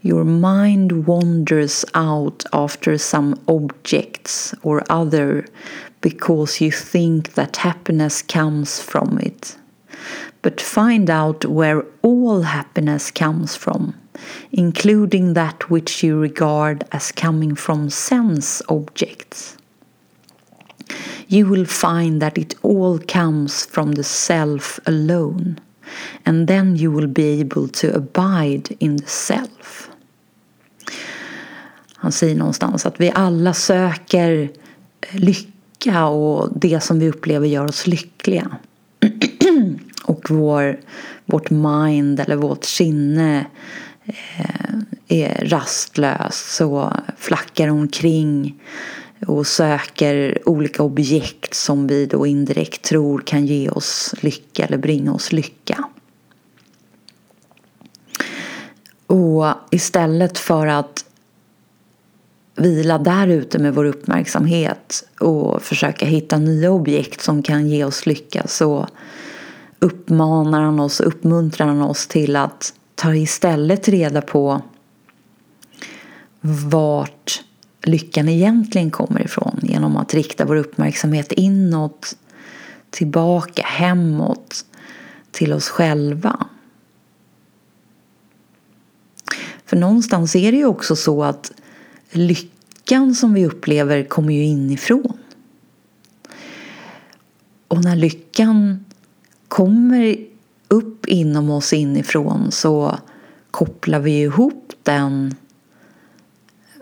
Your 0.02 0.24
mind 0.24 1.06
wanders 1.06 1.84
out 1.94 2.44
after 2.52 2.98
some 2.98 3.40
objects 3.48 4.54
or 4.62 4.82
other 4.90 5.46
because 6.00 6.60
you 6.60 6.70
think 6.70 7.34
that 7.34 7.56
happiness 7.58 8.22
comes 8.22 8.80
from 8.80 9.18
it. 9.18 9.56
but 10.42 10.60
find 10.60 11.10
out 11.10 11.44
where 11.44 11.84
all 12.02 12.42
happiness 12.42 13.10
comes 13.10 13.56
from, 13.56 13.94
including 14.52 15.34
that 15.34 15.68
which 15.70 16.02
you 16.02 16.18
regard 16.18 16.84
as 16.92 17.12
coming 17.12 17.54
from 17.54 17.90
sense 17.90 18.62
objects. 18.68 19.56
You 21.28 21.46
will 21.46 21.66
find 21.66 22.22
that 22.22 22.38
it 22.38 22.54
all 22.62 22.98
comes 22.98 23.66
from 23.66 23.92
the 23.92 24.04
self 24.04 24.80
alone, 24.86 25.58
and 26.24 26.48
then 26.48 26.76
you 26.76 26.96
will 26.96 27.08
be 27.08 27.40
able 27.40 27.68
to 27.68 27.86
abide 27.94 28.74
in 28.78 28.98
the 28.98 29.06
self. 29.06 29.90
Han 31.94 32.12
säger 32.12 32.34
någonstans 32.34 32.86
att 32.86 33.00
vi 33.00 33.10
alla 33.14 33.54
söker 33.54 34.50
eh, 35.00 35.20
lycka 35.20 36.06
och 36.06 36.48
det 36.54 36.80
som 36.82 36.98
vi 36.98 37.08
upplever 37.08 37.46
gör 37.46 37.64
oss 37.64 37.86
lyckliga. 37.86 38.56
och 40.04 40.30
vår, 40.30 40.80
vårt 41.26 41.50
mind 41.50 42.20
eller 42.20 42.36
vårt 42.36 42.64
sinne 42.64 43.46
eh, 44.04 44.74
är 45.08 45.44
rastlöst 45.48 46.54
så 46.54 46.92
flackar 47.16 47.68
omkring 47.68 48.60
och 49.26 49.46
söker 49.46 50.38
olika 50.48 50.82
objekt 50.82 51.54
som 51.54 51.86
vi 51.86 52.06
då 52.06 52.26
indirekt 52.26 52.82
tror 52.82 53.18
kan 53.18 53.46
ge 53.46 53.70
oss 53.70 54.14
lycka 54.20 54.64
eller 54.64 54.78
bringa 54.78 55.12
oss 55.12 55.32
lycka. 55.32 55.84
Och 59.06 59.46
istället 59.70 60.38
för 60.38 60.66
att 60.66 61.04
vila 62.56 62.98
där 62.98 63.28
ute 63.28 63.58
med 63.58 63.74
vår 63.74 63.84
uppmärksamhet 63.84 65.04
och 65.20 65.62
försöka 65.62 66.06
hitta 66.06 66.38
nya 66.38 66.70
objekt 66.70 67.20
som 67.20 67.42
kan 67.42 67.68
ge 67.68 67.84
oss 67.84 68.06
lycka 68.06 68.46
så 68.46 68.86
uppmanar 69.78 70.62
han 70.62 70.80
oss, 70.80 71.00
uppmuntrar 71.00 71.66
han 71.66 71.82
oss 71.82 72.06
till 72.06 72.36
att 72.36 72.74
ta 72.94 73.14
istället 73.14 73.88
reda 73.88 74.22
på 74.22 74.62
vart 76.40 77.42
lyckan 77.82 78.28
egentligen 78.28 78.90
kommer 78.90 79.22
ifrån 79.22 79.60
genom 79.62 79.96
att 79.96 80.14
rikta 80.14 80.44
vår 80.44 80.56
uppmärksamhet 80.56 81.32
inåt, 81.32 82.16
tillbaka, 82.90 83.62
hemåt, 83.62 84.64
till 85.30 85.52
oss 85.52 85.68
själva. 85.68 86.46
För 89.64 89.76
någonstans 89.76 90.36
är 90.36 90.52
det 90.52 90.58
ju 90.58 90.66
också 90.66 90.96
så 90.96 91.24
att 91.24 91.52
lyckan 92.10 93.14
som 93.14 93.34
vi 93.34 93.46
upplever 93.46 94.04
kommer 94.04 94.34
ju 94.34 94.44
inifrån. 94.44 95.18
Och 97.68 97.84
när 97.84 97.96
lyckan 97.96 98.84
kommer 99.48 100.16
upp 100.68 101.06
inom 101.06 101.50
oss 101.50 101.72
inifrån 101.72 102.52
så 102.52 102.98
kopplar 103.50 104.00
vi 104.00 104.20
ihop 104.20 104.72
den 104.82 105.34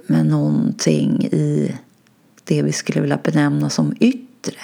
med 0.07 0.27
någonting 0.27 1.25
i 1.25 1.75
det 2.45 2.63
vi 2.63 2.73
skulle 2.73 3.01
vilja 3.01 3.19
benämna 3.23 3.71
som 3.71 3.95
yttre. 4.01 4.61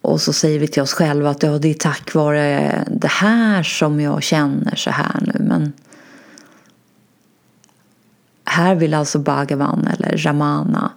Och 0.00 0.20
så 0.20 0.32
säger 0.32 0.58
vi 0.58 0.68
till 0.68 0.82
oss 0.82 0.92
själva 0.92 1.30
att 1.30 1.42
ja, 1.42 1.58
det 1.58 1.68
är 1.68 1.74
tack 1.74 2.14
vare 2.14 2.84
det 2.90 3.08
här 3.08 3.62
som 3.62 4.00
jag 4.00 4.22
känner 4.22 4.76
så 4.76 4.90
här 4.90 5.20
nu. 5.20 5.44
Men 5.48 5.72
här 8.44 8.74
vill 8.74 8.94
alltså 8.94 9.18
Bhagavan 9.18 9.86
eller 9.86 10.16
Ramana 10.16 10.92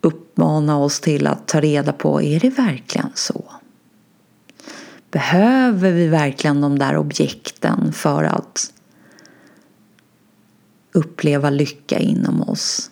uppmana 0.00 0.78
oss 0.78 1.00
till 1.00 1.26
att 1.26 1.48
ta 1.48 1.60
reda 1.60 1.92
på, 1.92 2.22
är 2.22 2.40
det 2.40 2.50
verkligen 2.50 3.10
så? 3.14 3.44
Behöver 5.10 5.92
vi 5.92 6.08
verkligen 6.08 6.60
de 6.60 6.78
där 6.78 6.96
objekten 6.96 7.92
för 7.92 8.24
att 8.24 8.72
uppleva 10.92 11.50
lycka 11.50 11.98
inom 11.98 12.42
oss? 12.42 12.90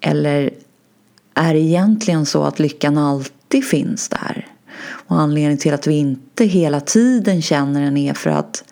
Eller 0.00 0.50
är 1.34 1.54
det 1.54 1.60
egentligen 1.60 2.26
så 2.26 2.44
att 2.44 2.58
lyckan 2.58 2.98
alltid 2.98 3.64
finns 3.64 4.08
där? 4.08 4.46
Och 4.82 5.20
anledningen 5.20 5.58
till 5.58 5.74
att 5.74 5.86
vi 5.86 5.94
inte 5.94 6.44
hela 6.44 6.80
tiden 6.80 7.42
känner 7.42 7.80
den 7.80 7.96
är 7.96 8.14
för 8.14 8.30
att 8.30 8.64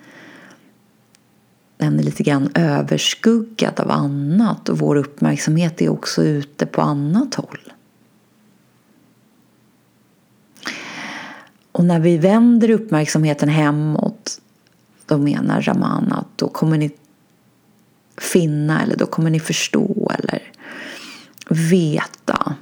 den 1.76 1.98
är 1.98 2.02
lite 2.02 2.22
grann 2.22 2.50
överskuggad 2.54 3.80
av 3.80 3.90
annat 3.90 4.68
och 4.68 4.78
vår 4.78 4.96
uppmärksamhet 4.96 5.82
är 5.82 5.88
också 5.88 6.22
ute 6.22 6.66
på 6.66 6.80
annat 6.82 7.34
håll. 7.34 7.72
Och 11.72 11.84
när 11.84 12.00
vi 12.00 12.18
vänder 12.18 12.70
uppmärksamheten 12.70 13.48
hemåt 13.48 14.39
då 15.10 15.18
menar 15.18 15.62
Raman 15.62 16.12
att 16.12 16.38
då 16.38 16.48
kommer 16.48 16.78
ni 16.78 16.90
finna 18.18 18.82
eller 18.82 18.96
då 18.96 19.06
kommer 19.06 19.30
ni 19.30 19.40
förstå 19.40 20.12
eller 20.18 20.42
veta 21.48 22.54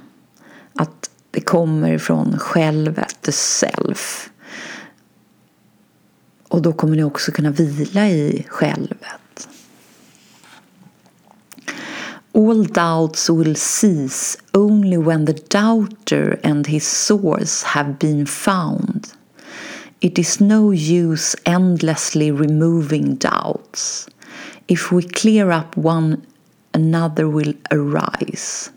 att 0.73 1.09
det 1.31 1.41
kommer 1.41 1.97
från 1.97 2.39
självet, 2.39 3.21
the 3.21 3.31
self. 3.31 4.29
Och 6.47 6.61
då 6.61 6.73
kommer 6.73 6.95
ni 6.95 7.03
också 7.03 7.31
kunna 7.31 7.51
vila 7.51 8.09
i 8.09 8.45
självet. 8.49 9.49
All 12.33 12.67
doubts 12.67 13.29
will 13.29 13.55
cease 13.55 14.37
only 14.53 14.97
when 14.97 15.25
the 15.25 15.33
doubter 15.33 16.39
and 16.43 16.67
his 16.67 16.87
source 16.87 17.65
have 17.65 17.93
been 17.99 18.25
found. 18.25 19.07
It 20.01 20.17
is 20.17 20.39
no 20.39 20.71
use 20.71 21.35
endlessly 21.45 22.31
removing 22.31 23.15
doubts. 23.15 24.07
If 24.69 24.93
we 24.93 25.03
clear 25.03 25.51
up 25.51 25.75
one, 25.75 26.25
another 26.73 27.27
will 27.27 27.53
arise, 27.69 28.71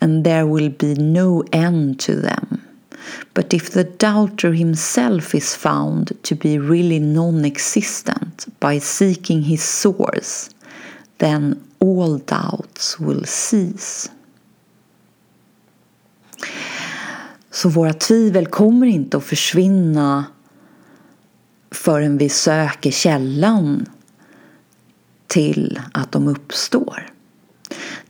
and 0.00 0.22
there 0.22 0.46
will 0.46 0.68
be 0.68 0.94
no 0.94 1.42
end 1.52 1.98
to 2.00 2.14
them. 2.14 2.62
But 3.34 3.52
if 3.52 3.70
the 3.70 3.82
doubter 3.82 4.52
himself 4.52 5.34
is 5.34 5.56
found 5.56 6.12
to 6.22 6.36
be 6.36 6.58
really 6.58 7.00
non 7.00 7.44
existent 7.44 8.46
by 8.60 8.78
seeking 8.78 9.42
his 9.42 9.64
source, 9.64 10.50
then 11.18 11.60
all 11.80 12.18
doubts 12.18 13.00
will 13.00 13.24
cease. 13.24 14.10
Så 17.50 17.68
våra 17.68 17.92
tvivel 17.92 18.46
kommer 18.46 18.86
inte 18.86 19.16
att 19.16 19.24
försvinna 19.24 20.24
förrän 21.72 22.18
vi 22.18 22.28
söker 22.28 22.90
källan 22.90 23.86
till 25.26 25.80
att 25.92 26.12
de 26.12 26.28
uppstår. 26.28 27.12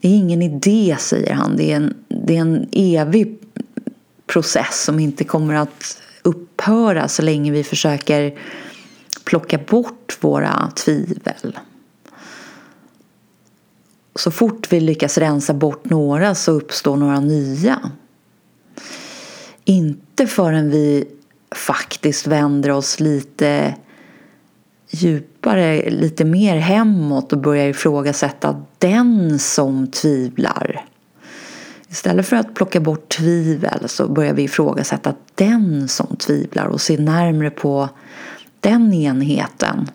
Det 0.01 0.09
är 0.09 0.13
ingen 0.13 0.43
idé, 0.43 0.97
säger 1.01 1.35
han. 1.35 1.57
Det 1.57 1.73
är 1.73 1.77
en, 1.77 1.95
det 2.09 2.37
är 2.37 2.41
en 2.41 2.69
evig 2.73 3.39
process 4.27 4.85
som 4.85 4.99
inte 4.99 5.25
kommer 5.25 5.55
att 5.55 6.03
upphöra 6.23 7.09
så 7.09 7.23
länge 7.23 7.53
vi 7.53 7.65
försöker 7.65 8.39
plocka 9.25 9.59
bort 9.59 10.19
våra 10.21 10.71
tvivel. 10.77 11.59
Så 14.15 14.31
fort 14.31 14.73
vi 14.73 14.81
lyckas 14.81 15.19
rensa 15.19 15.55
bort 15.55 15.91
några 15.91 16.35
så 16.35 16.53
uppstår 16.53 16.97
några 16.97 17.21
nya. 17.21 17.91
Inte 19.65 20.27
förrän 20.27 20.71
vi 20.71 21.05
faktiskt 21.55 22.27
vänder 22.27 22.71
oss 22.71 23.01
lite 23.01 23.75
djupare, 24.91 25.91
lite 25.91 26.25
mer 26.25 26.57
hemåt 26.57 27.33
och 27.33 27.39
börjar 27.39 27.69
ifrågasätta 27.69 28.63
den 28.79 29.39
som 29.39 29.91
tvivlar. 29.91 30.85
Istället 31.89 32.27
för 32.27 32.37
att 32.37 32.55
plocka 32.55 32.81
bort 32.81 33.09
tvivel 33.09 33.89
så 33.89 34.09
börjar 34.09 34.35
vi 34.35 34.43
ifrågasätta 34.43 35.15
den 35.35 35.89
som 35.89 36.17
tvivlar 36.17 36.67
och 36.67 36.81
se 36.81 36.99
närmre 36.99 37.51
på 37.51 37.89
den 38.61 38.93
enheten. 38.93 39.89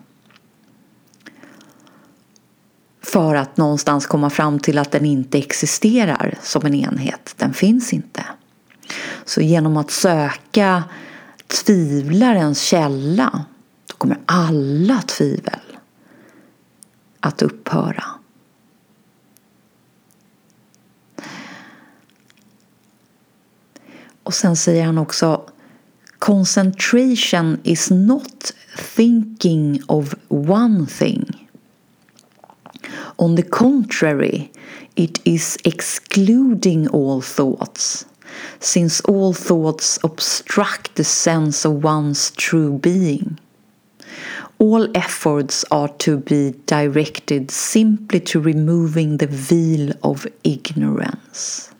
För 3.02 3.34
att 3.34 3.56
någonstans 3.56 4.06
komma 4.06 4.30
fram 4.30 4.58
till 4.58 4.78
att 4.78 4.90
den 4.90 5.04
inte 5.04 5.38
existerar 5.38 6.34
som 6.42 6.66
en 6.66 6.74
enhet. 6.74 7.34
Den 7.36 7.54
finns 7.54 7.92
inte. 7.92 8.24
Så 9.24 9.40
genom 9.40 9.76
att 9.76 9.90
söka 9.90 10.84
tvivlarens 11.48 12.60
källa 12.60 13.44
då 13.86 13.96
kommer 13.96 14.20
alla 14.26 15.02
tvivel 15.02 15.60
att 17.20 17.42
upphöra. 17.42 18.04
Och 24.22 24.34
sen 24.34 24.56
säger 24.56 24.84
han 24.84 24.98
också 24.98 25.50
Concentration 26.18 27.58
is 27.62 27.90
not 27.90 28.54
thinking 28.96 29.82
of 29.86 30.14
one 30.28 30.86
thing. 30.86 31.48
On 33.16 33.36
the 33.36 33.42
contrary, 33.42 34.50
it 34.94 35.20
is 35.24 35.58
excluding 35.64 36.88
all 36.92 37.22
thoughts 37.22 38.06
since 38.60 39.00
all 39.04 39.34
thoughts 39.34 39.98
obstruct 40.02 40.94
the 40.94 41.04
sense 41.04 41.68
of 41.68 41.84
one's 41.84 42.30
true 42.30 42.78
being. 42.78 43.38
All 44.58 44.88
efforts 44.94 45.64
are 45.70 45.88
to 45.98 46.18
be 46.18 46.54
directed 46.66 47.50
simply 47.50 48.20
to 48.20 48.40
removing 48.40 49.18
the 49.18 49.26
veil 49.26 49.92
of 50.00 50.26
ignorance. 50.42 51.70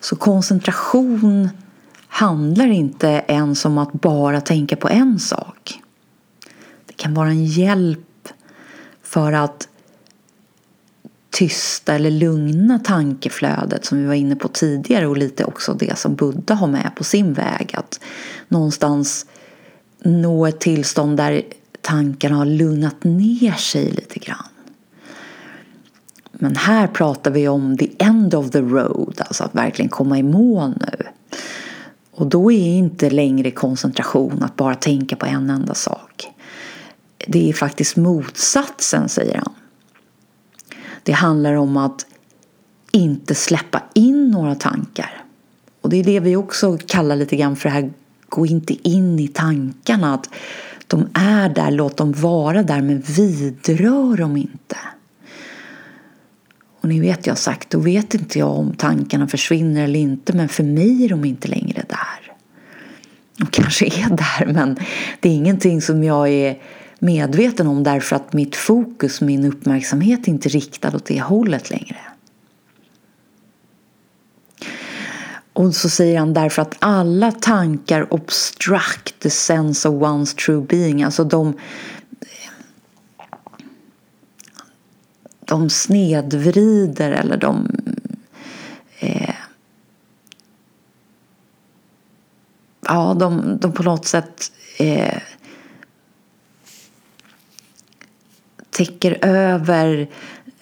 Så 0.00 0.16
koncentration 0.16 1.48
handlar 2.08 2.66
inte 2.66 3.24
ens 3.28 3.64
om 3.64 3.78
att 3.78 3.92
bara 3.92 4.40
tänka 4.40 4.76
på 4.76 4.88
en 4.88 5.18
sak. 5.18 5.80
Det 6.86 6.92
kan 6.92 7.14
vara 7.14 7.28
en 7.28 7.44
hjälp 7.44 8.28
för 9.02 9.32
att 9.32 9.68
tysta 11.32 11.94
eller 11.94 12.10
lugna 12.10 12.78
tankeflödet 12.78 13.84
som 13.84 13.98
vi 13.98 14.04
var 14.04 14.14
inne 14.14 14.36
på 14.36 14.48
tidigare 14.48 15.06
och 15.06 15.16
lite 15.16 15.44
också 15.44 15.74
det 15.74 15.98
som 15.98 16.14
Buddha 16.14 16.54
har 16.54 16.66
med 16.66 16.90
på 16.96 17.04
sin 17.04 17.32
väg. 17.32 17.74
Att 17.74 18.00
någonstans 18.48 19.26
nå 20.02 20.46
ett 20.46 20.60
tillstånd 20.60 21.16
där 21.16 21.42
tankarna 21.80 22.36
har 22.36 22.44
lugnat 22.44 23.04
ner 23.04 23.52
sig 23.52 23.90
lite 23.90 24.18
grann. 24.18 24.46
Men 26.32 26.56
här 26.56 26.86
pratar 26.86 27.30
vi 27.30 27.48
om 27.48 27.78
the 27.78 27.90
end 27.98 28.34
of 28.34 28.50
the 28.50 28.60
road, 28.60 29.14
alltså 29.18 29.44
att 29.44 29.54
verkligen 29.54 29.88
komma 29.88 30.18
i 30.18 30.22
mål 30.22 30.74
nu. 30.80 31.06
Och 32.10 32.26
då 32.26 32.52
är 32.52 32.66
inte 32.66 33.10
längre 33.10 33.50
koncentration 33.50 34.42
att 34.42 34.56
bara 34.56 34.74
tänka 34.74 35.16
på 35.16 35.26
en 35.26 35.50
enda 35.50 35.74
sak. 35.74 36.28
Det 37.26 37.48
är 37.48 37.52
faktiskt 37.52 37.96
motsatsen, 37.96 39.08
säger 39.08 39.34
han. 39.34 39.52
Det 41.02 41.12
handlar 41.12 41.54
om 41.54 41.76
att 41.76 42.06
inte 42.92 43.34
släppa 43.34 43.82
in 43.94 44.30
några 44.30 44.54
tankar. 44.54 45.24
Och 45.80 45.90
det 45.90 45.96
är 45.96 46.04
det 46.04 46.20
vi 46.20 46.36
också 46.36 46.78
kallar 46.86 47.16
lite 47.16 47.36
grann 47.36 47.56
för 47.56 47.68
det 47.68 47.74
här 47.74 47.92
gå 48.28 48.46
inte 48.46 48.88
in 48.88 49.18
i 49.18 49.28
tankarna. 49.28 50.14
Att 50.14 50.28
de 50.86 51.08
är 51.14 51.48
där, 51.48 51.70
låt 51.70 51.96
dem 51.96 52.12
vara 52.12 52.62
där 52.62 52.82
men 52.82 53.00
vidrör 53.00 54.16
dem 54.16 54.36
inte. 54.36 54.76
Och 56.80 56.88
ni 56.88 57.00
vet, 57.00 57.26
jag 57.26 57.34
har 57.34 57.38
sagt, 57.38 57.70
då 57.70 57.78
vet 57.78 58.14
inte 58.14 58.38
jag 58.38 58.58
om 58.58 58.74
tankarna 58.74 59.28
försvinner 59.28 59.84
eller 59.84 60.00
inte 60.00 60.32
men 60.32 60.48
för 60.48 60.64
mig 60.64 61.04
är 61.04 61.08
de 61.08 61.24
inte 61.24 61.48
längre 61.48 61.82
där. 61.88 62.32
De 63.36 63.46
kanske 63.46 63.86
är 63.86 64.16
där 64.16 64.52
men 64.52 64.76
det 65.20 65.28
är 65.28 65.32
ingenting 65.32 65.82
som 65.82 66.04
jag 66.04 66.28
är 66.28 66.58
medveten 67.02 67.66
om 67.66 67.82
därför 67.82 68.16
att 68.16 68.32
mitt 68.32 68.56
fokus, 68.56 69.20
min 69.20 69.44
uppmärksamhet 69.44 70.28
inte 70.28 70.48
är 70.48 70.50
riktad 70.50 70.96
åt 70.96 71.04
det 71.04 71.20
hållet 71.20 71.70
längre. 71.70 71.96
Och 75.52 75.74
så 75.74 75.88
säger 75.88 76.18
han 76.18 76.34
därför 76.34 76.62
att 76.62 76.76
alla 76.78 77.32
tankar 77.32 78.14
obstruct 78.14 79.20
the 79.20 79.30
sense 79.30 79.88
of 79.88 80.02
one's 80.02 80.36
true 80.36 80.60
being. 80.60 81.02
Alltså 81.02 81.24
de, 81.24 81.58
de 85.44 85.70
snedvrider 85.70 87.10
eller 87.10 87.36
de 87.36 87.70
eh, 88.98 89.34
ja, 92.86 93.14
de, 93.14 93.58
de 93.60 93.72
på 93.72 93.82
något 93.82 94.06
sätt 94.06 94.52
eh, 94.78 95.18
täcker 98.72 99.18
över 99.22 100.08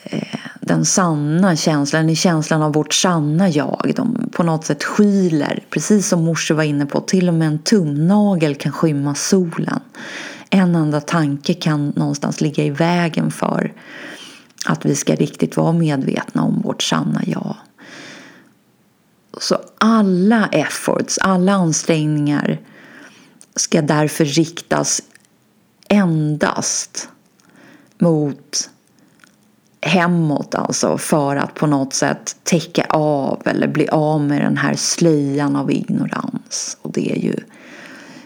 eh, 0.02 0.38
den 0.60 0.84
sanna 0.84 1.56
känslan, 1.56 2.16
känslan 2.16 2.62
av 2.62 2.72
vårt 2.72 2.94
sanna 2.94 3.48
jag. 3.48 3.92
De 3.96 4.30
på 4.32 4.42
något 4.42 4.64
sätt 4.64 4.84
skyler, 4.84 5.64
precis 5.70 6.08
som 6.08 6.24
morse 6.24 6.54
var 6.54 6.62
inne 6.62 6.86
på. 6.86 7.00
Till 7.00 7.28
och 7.28 7.34
med 7.34 7.48
en 7.48 7.58
tumnagel 7.58 8.54
kan 8.54 8.72
skymma 8.72 9.14
solen. 9.14 9.80
En 10.50 10.74
enda 10.74 11.00
tanke 11.00 11.54
kan 11.54 11.92
någonstans 11.96 12.40
ligga 12.40 12.64
i 12.64 12.70
vägen 12.70 13.30
för 13.30 13.72
att 14.66 14.84
vi 14.84 14.94
ska 14.94 15.14
riktigt 15.14 15.56
vara 15.56 15.72
medvetna 15.72 16.42
om 16.42 16.60
vårt 16.60 16.82
sanna 16.82 17.22
jag. 17.26 17.56
Så 19.40 19.58
alla 19.78 20.48
efforts, 20.52 21.18
alla 21.18 21.52
ansträngningar 21.52 22.58
ska 23.56 23.82
därför 23.82 24.24
riktas 24.24 25.02
endast 25.88 27.08
mot 28.00 28.70
hemåt 29.80 30.54
alltså 30.54 30.98
för 30.98 31.36
att 31.36 31.54
på 31.54 31.66
något 31.66 31.94
sätt 31.94 32.36
täcka 32.42 32.86
av 32.88 33.42
eller 33.44 33.68
bli 33.68 33.88
av 33.88 34.20
med 34.20 34.42
den 34.42 34.56
här 34.56 34.74
slöjan 34.74 35.56
av 35.56 35.70
ignorans. 35.70 36.76
Och 36.82 36.92
det 36.92 37.12
är 37.12 37.16
ju 37.16 37.36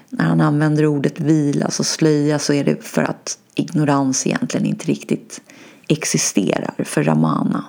när 0.08 0.24
han 0.24 0.40
använder 0.40 0.86
ordet 0.86 1.20
vila, 1.20 1.64
alltså 1.64 1.84
slöja, 1.84 2.38
så 2.38 2.52
är 2.52 2.64
det 2.64 2.84
för 2.84 3.02
att 3.02 3.38
ignorans 3.54 4.26
egentligen 4.26 4.66
inte 4.66 4.86
riktigt 4.86 5.40
existerar 5.88 6.74
för 6.84 7.04
Ramana. 7.04 7.64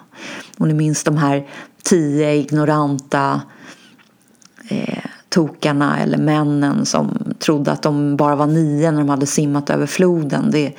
Och 0.58 0.68
ni 0.68 0.74
minns 0.74 1.04
de 1.04 1.18
här 1.18 1.48
tio 1.84 2.34
ignoranta 2.34 3.42
eh, 4.70 5.06
tokarna 5.30 6.00
eller 6.00 6.18
männen 6.18 6.86
som 6.86 7.34
trodde 7.40 7.72
att 7.72 7.82
de 7.82 8.18
bara 8.18 8.36
var 8.36 8.48
nio 8.48 8.92
när 8.92 9.00
de 9.00 9.10
hade 9.10 9.26
simmat 9.26 9.70
över 9.70 9.86
floden. 9.86 10.52
Det, 10.52 10.74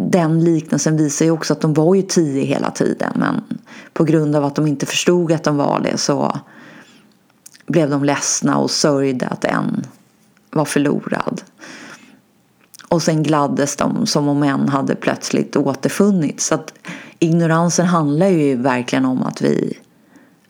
den 0.00 0.44
liknelsen 0.44 0.96
visar 0.96 1.24
ju 1.24 1.30
också 1.30 1.52
att 1.52 1.60
de 1.60 1.74
var 1.74 1.94
ju 1.94 2.02
tio 2.02 2.44
hela 2.44 2.70
tiden 2.70 3.12
men 3.14 3.42
på 3.92 4.04
grund 4.04 4.36
av 4.36 4.44
att 4.44 4.54
de 4.54 4.66
inte 4.66 4.86
förstod 4.86 5.32
att 5.32 5.44
de 5.44 5.56
var 5.56 5.80
det 5.80 5.98
så 5.98 6.40
blev 7.66 7.90
de 7.90 8.04
ledsna 8.04 8.58
och 8.58 8.70
sörjde 8.70 9.26
att 9.26 9.44
en 9.44 9.86
var 10.50 10.64
förlorad. 10.64 11.42
Och 12.88 13.02
sen 13.02 13.22
gladdes 13.22 13.76
de 13.76 14.06
som 14.06 14.28
om 14.28 14.42
en 14.42 14.68
hade 14.68 14.94
plötsligt 14.94 15.56
återfunnits. 15.56 16.46
Så 16.46 16.54
att 16.54 16.74
ignoransen 17.18 17.86
handlar 17.86 18.26
ju 18.26 18.56
verkligen 18.56 19.04
om 19.04 19.22
att 19.22 19.42
vi, 19.42 19.78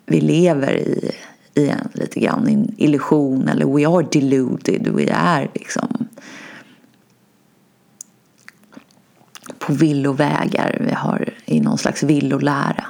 vi 0.06 0.20
lever 0.20 0.76
i, 0.76 1.10
i 1.54 1.68
en 1.68 1.88
lite 1.92 2.20
grann 2.20 2.48
en 2.48 2.74
illusion 2.76 3.48
eller 3.48 3.66
we 3.66 3.88
are 3.88 4.06
deluded. 4.12 4.88
Vi 4.94 5.08
är 5.12 5.50
liksom 5.54 5.97
på 9.68 9.74
villovägar. 9.74 10.78
Vi 10.80 10.92
har 10.92 11.34
i 11.44 11.60
någon 11.60 11.78
slags 11.78 12.02
villolära. 12.02 12.84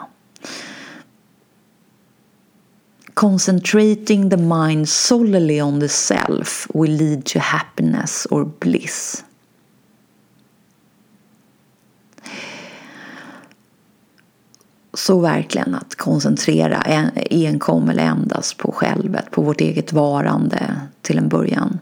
Concentrating 3.14 4.30
the 4.30 4.36
mind 4.36 4.88
solely 4.88 5.62
on 5.62 5.80
the 5.80 5.88
self 5.88 6.66
will 6.74 6.96
lead 6.96 7.24
to 7.24 7.38
happiness 7.38 8.26
or 8.30 8.52
bliss. 8.60 9.24
Så 14.94 15.20
verkligen 15.20 15.74
att 15.74 15.94
koncentrera 15.94 16.82
enkom 17.30 17.88
eller 17.88 18.02
endast 18.02 18.56
på 18.56 18.72
självet, 18.72 19.30
på 19.30 19.42
vårt 19.42 19.60
eget 19.60 19.92
varande 19.92 20.80
till 21.02 21.18
en 21.18 21.28
början. 21.28 21.78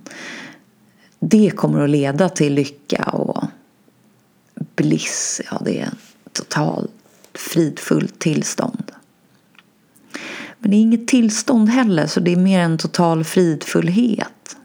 Det 1.18 1.50
kommer 1.50 1.80
att 1.80 1.90
leda 1.90 2.28
till 2.28 2.54
lycka 2.54 3.02
och 3.02 3.35
bliss, 4.76 5.40
ja 5.50 5.62
det 5.64 5.80
är 5.80 5.86
ett 5.86 6.32
totalt 6.32 6.90
fridfullt 7.34 8.18
tillstånd. 8.18 8.92
Men 10.58 10.70
det 10.70 10.76
är 10.76 10.80
inget 10.80 11.08
tillstånd 11.08 11.68
heller, 11.68 12.06
så 12.06 12.20
det 12.20 12.32
är 12.32 12.36
mer 12.36 12.60
en 12.60 12.78
total 12.78 13.24
fridfullhet. 13.24 14.56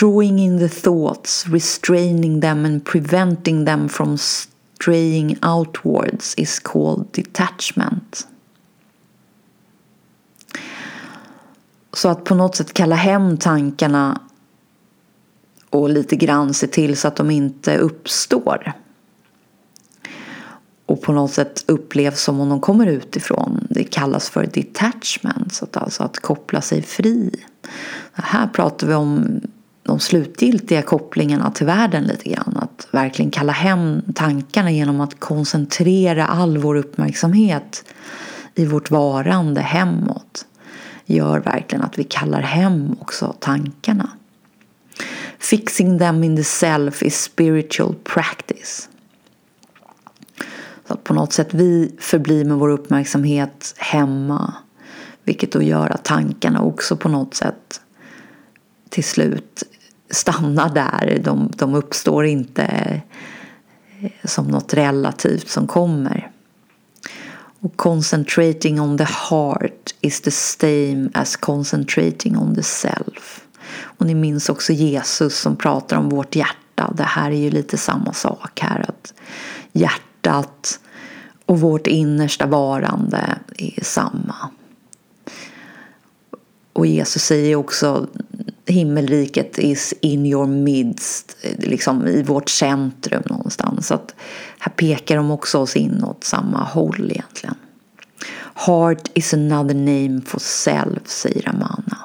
Drawing 0.00 0.38
in 0.38 0.58
the 0.58 0.68
thoughts, 0.68 1.46
restraining 1.46 2.40
them 2.40 2.64
and 2.64 2.84
preventing 2.84 3.64
them 3.64 3.88
from 3.88 4.18
straying 4.18 5.36
outwards 5.42 6.34
is 6.36 6.58
called 6.58 7.12
detachment. 7.12 8.26
Så 11.92 12.08
att 12.08 12.24
på 12.24 12.34
något 12.34 12.56
sätt 12.56 12.72
kalla 12.72 12.96
hem 12.96 13.36
tankarna 13.36 14.20
och 15.70 15.90
lite 15.90 16.16
grann 16.16 16.54
se 16.54 16.66
till 16.66 16.96
så 16.96 17.08
att 17.08 17.16
de 17.16 17.30
inte 17.30 17.76
uppstår. 17.76 18.72
Och 20.86 21.02
på 21.02 21.12
något 21.12 21.32
sätt 21.32 21.64
upplevs 21.66 22.20
som 22.20 22.40
om 22.40 22.48
de 22.48 22.60
kommer 22.60 22.86
utifrån. 22.86 23.66
Det 23.70 23.84
kallas 23.84 24.30
för 24.30 24.46
detachment, 24.46 25.54
så 25.54 25.64
att 25.64 25.76
alltså 25.76 26.02
att 26.02 26.18
koppla 26.20 26.60
sig 26.60 26.82
fri. 26.82 27.30
Här 28.12 28.46
pratar 28.46 28.86
vi 28.86 28.94
om 28.94 29.40
de 29.82 30.00
slutgiltiga 30.00 30.82
kopplingarna 30.82 31.50
till 31.50 31.66
världen 31.66 32.04
lite 32.04 32.28
grann. 32.30 32.56
Att 32.56 32.88
verkligen 32.90 33.30
kalla 33.30 33.52
hem 33.52 34.02
tankarna 34.14 34.70
genom 34.70 35.00
att 35.00 35.20
koncentrera 35.20 36.26
all 36.26 36.58
vår 36.58 36.74
uppmärksamhet 36.74 37.84
i 38.54 38.66
vårt 38.66 38.90
varande 38.90 39.60
hemåt 39.60 40.46
gör 41.14 41.40
verkligen 41.40 41.84
att 41.84 41.98
vi 41.98 42.04
kallar 42.04 42.40
hem 42.40 42.96
också 43.00 43.34
tankarna. 43.38 44.10
Fixing 45.38 45.98
them 45.98 46.24
in 46.24 46.36
the 46.36 46.44
self 46.44 47.02
is 47.02 47.22
spiritual 47.22 47.94
practice. 48.04 48.88
Så 50.86 50.94
att 50.94 51.04
på 51.04 51.14
något 51.14 51.32
sätt 51.32 51.54
vi 51.54 51.96
förblir 51.98 52.44
med 52.44 52.56
vår 52.56 52.68
uppmärksamhet 52.68 53.74
hemma. 53.78 54.54
Vilket 55.24 55.52
då 55.52 55.62
gör 55.62 55.90
att 55.90 56.04
tankarna 56.04 56.62
också 56.62 56.96
på 56.96 57.08
något 57.08 57.34
sätt 57.34 57.80
till 58.88 59.04
slut 59.04 59.62
stannar 60.10 60.74
där. 60.74 61.20
De, 61.24 61.52
de 61.56 61.74
uppstår 61.74 62.26
inte 62.26 62.64
eh, 64.00 64.10
som 64.24 64.46
något 64.46 64.74
relativt 64.74 65.48
som 65.48 65.66
kommer. 65.66 66.30
Och 67.60 67.76
concentrating 67.76 68.80
on 68.80 68.98
the 68.98 69.04
heart 69.04 69.94
is 70.00 70.20
the 70.20 70.30
same 70.30 71.10
as 71.14 71.36
concentrating 71.36 72.36
on 72.36 72.54
the 72.54 72.62
self. 72.62 73.46
Och 73.80 74.06
ni 74.06 74.14
minns 74.14 74.48
också 74.48 74.72
Jesus 74.72 75.38
som 75.38 75.56
pratar 75.56 75.96
om 75.96 76.08
vårt 76.08 76.36
hjärta. 76.36 76.92
Det 76.96 77.02
här 77.02 77.30
är 77.30 77.36
ju 77.36 77.50
lite 77.50 77.78
samma 77.78 78.12
sak 78.12 78.60
här. 78.60 78.84
Att 78.88 79.14
hjärtat 79.72 80.80
och 81.46 81.60
vårt 81.60 81.86
innersta 81.86 82.46
varande 82.46 83.38
är 83.58 83.84
samma. 83.84 84.50
Och 86.72 86.86
Jesus 86.86 87.22
säger 87.22 87.56
också 87.56 88.08
himmelriket 88.66 89.58
is 89.58 89.94
in 90.00 90.26
your 90.26 90.46
midst, 90.46 91.36
liksom 91.58 92.06
i 92.06 92.22
vårt 92.22 92.48
centrum 92.48 93.22
någonstans. 93.26 93.86
Så 93.86 93.94
att 93.94 94.14
här 94.58 94.72
pekar 94.72 95.16
de 95.16 95.30
också 95.30 95.58
oss 95.58 95.76
in 95.76 96.04
åt 96.04 96.24
samma 96.24 96.64
håll 96.64 97.10
egentligen. 97.10 97.54
Heart 98.54 99.10
is 99.14 99.34
another 99.34 99.74
name 99.74 100.20
for 100.20 100.38
self, 100.38 101.08
säger 101.08 101.48
Amana. 101.48 101.98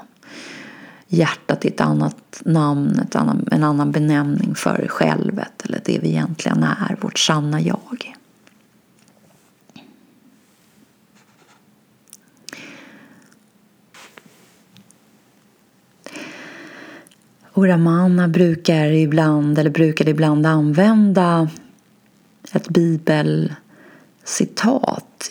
Hjärtat 1.07 1.65
är 1.65 1.69
ett 1.69 1.81
annat 1.81 2.41
namn, 2.45 2.99
ett 2.99 3.15
annan, 3.15 3.47
en 3.51 3.63
annan 3.63 3.91
benämning 3.91 4.55
för 4.55 4.87
självet 4.87 5.65
eller 5.65 5.81
det 5.85 5.99
vi 5.99 6.09
egentligen 6.09 6.63
är, 6.63 6.97
vårt 7.01 7.19
sanna 7.19 7.61
jag. 7.61 8.15
Och 17.55 17.67
Ramana 17.67 18.27
brukar 18.27 18.87
ibland, 18.87 19.59
eller 19.59 19.69
brukade 19.69 20.11
ibland 20.11 20.45
använda 20.45 21.49
ett 22.53 22.69
bibelcitat 22.69 23.55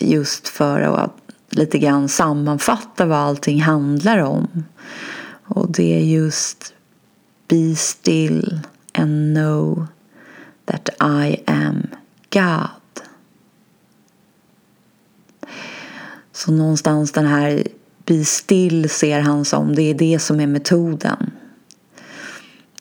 just 0.00 0.48
för 0.48 0.80
att 0.80 1.16
lite 1.50 1.78
grann 1.78 2.08
sammanfatta 2.08 3.06
vad 3.06 3.18
allting 3.18 3.62
handlar 3.62 4.18
om. 4.18 4.64
Och 5.44 5.72
det 5.72 5.94
är 5.94 6.04
just 6.04 6.74
Be 7.48 7.76
still 7.76 8.60
and 8.92 9.36
know 9.36 9.86
that 10.64 10.88
I 11.00 11.36
am 11.46 11.86
God. 12.30 13.04
Så 16.32 16.52
någonstans 16.52 17.12
den 17.12 17.26
här 17.26 17.66
Be 18.04 18.24
still 18.24 18.90
ser 18.90 19.20
han 19.20 19.44
som 19.44 19.74
det 19.74 19.82
är 19.82 19.94
det 19.94 20.18
som 20.18 20.40
är 20.40 20.46
metoden. 20.46 21.30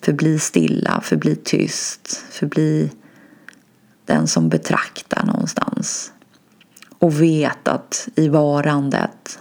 Förbli 0.02 0.40
stilla, 0.40 1.02
förbli 1.04 1.36
tyst, 1.36 2.24
förbli 2.32 2.90
den 4.12 4.28
som 4.28 4.50
betraktar 4.50 5.26
någonstans. 5.26 6.12
Och 7.00 7.22
vet 7.22 7.68
att 7.68 8.10
i 8.16 8.28
varandet 8.28 9.40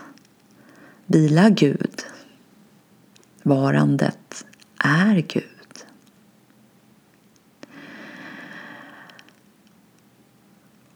vilar 1.07 1.51
Gud. 1.51 2.03
Varandet 3.43 4.45
är 4.79 5.15
Gud. 5.29 5.45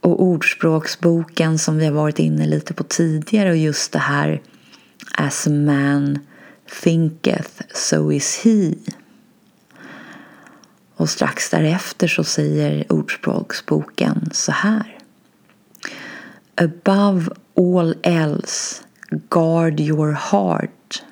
Och 0.00 0.22
ordspråksboken 0.22 1.58
som 1.58 1.76
vi 1.78 1.84
har 1.84 1.92
varit 1.92 2.18
inne 2.18 2.46
lite 2.46 2.74
på 2.74 2.84
tidigare 2.84 3.50
och 3.50 3.56
just 3.56 3.92
det 3.92 3.98
här 3.98 4.42
As 5.12 5.46
a 5.46 5.50
man 5.50 6.18
thinketh 6.82 7.62
so 7.74 8.12
is 8.12 8.40
he. 8.44 8.74
Och 10.96 11.10
strax 11.10 11.50
därefter 11.50 12.08
så 12.08 12.24
säger 12.24 12.92
Ordspråksboken 12.92 14.30
så 14.32 14.52
här. 14.52 14.98
Above 16.54 17.30
all 17.56 17.96
else 18.02 18.82
guard 19.30 19.80
your 19.80 20.12
heart 20.12 21.02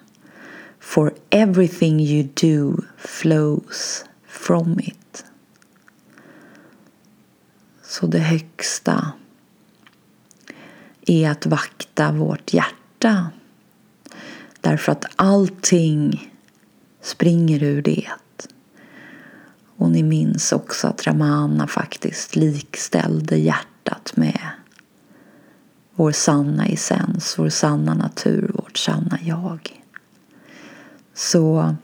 for 0.80 1.14
everything 1.30 2.00
you 2.00 2.28
do 2.34 2.82
flows 2.96 4.04
from 4.26 4.80
it. 4.80 5.24
Så 7.82 8.06
det 8.06 8.18
högsta 8.18 9.12
är 11.06 11.30
att 11.30 11.46
vakta 11.46 12.12
vårt 12.12 12.54
hjärta. 12.54 13.30
Därför 14.60 14.92
att 14.92 15.04
allting 15.16 16.32
springer 17.02 17.62
ur 17.62 17.82
det. 17.82 18.08
Och 19.82 19.90
ni 19.90 20.02
minns 20.02 20.52
också 20.52 20.88
att 20.88 21.06
Ramana 21.06 21.66
faktiskt 21.66 22.36
likställde 22.36 23.36
hjärtat 23.36 24.12
med 24.16 24.48
vår 25.94 26.12
sanna 26.12 26.66
essens, 26.66 27.38
vår 27.38 27.48
sanna 27.48 27.94
natur, 27.94 28.50
vårt 28.54 28.78
sanna 28.78 29.18
jag. 29.22 29.82
Så 31.14 31.76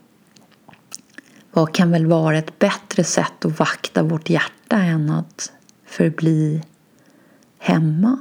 vad 1.51 1.73
kan 1.73 1.91
väl 1.91 2.05
vara 2.05 2.37
ett 2.37 2.59
bättre 2.59 3.03
sätt 3.03 3.45
att 3.45 3.59
vakta 3.59 4.03
vårt 4.03 4.29
hjärta 4.29 4.77
än 4.77 5.09
att 5.09 5.51
förbli 5.85 6.63
hemma? 7.57 8.17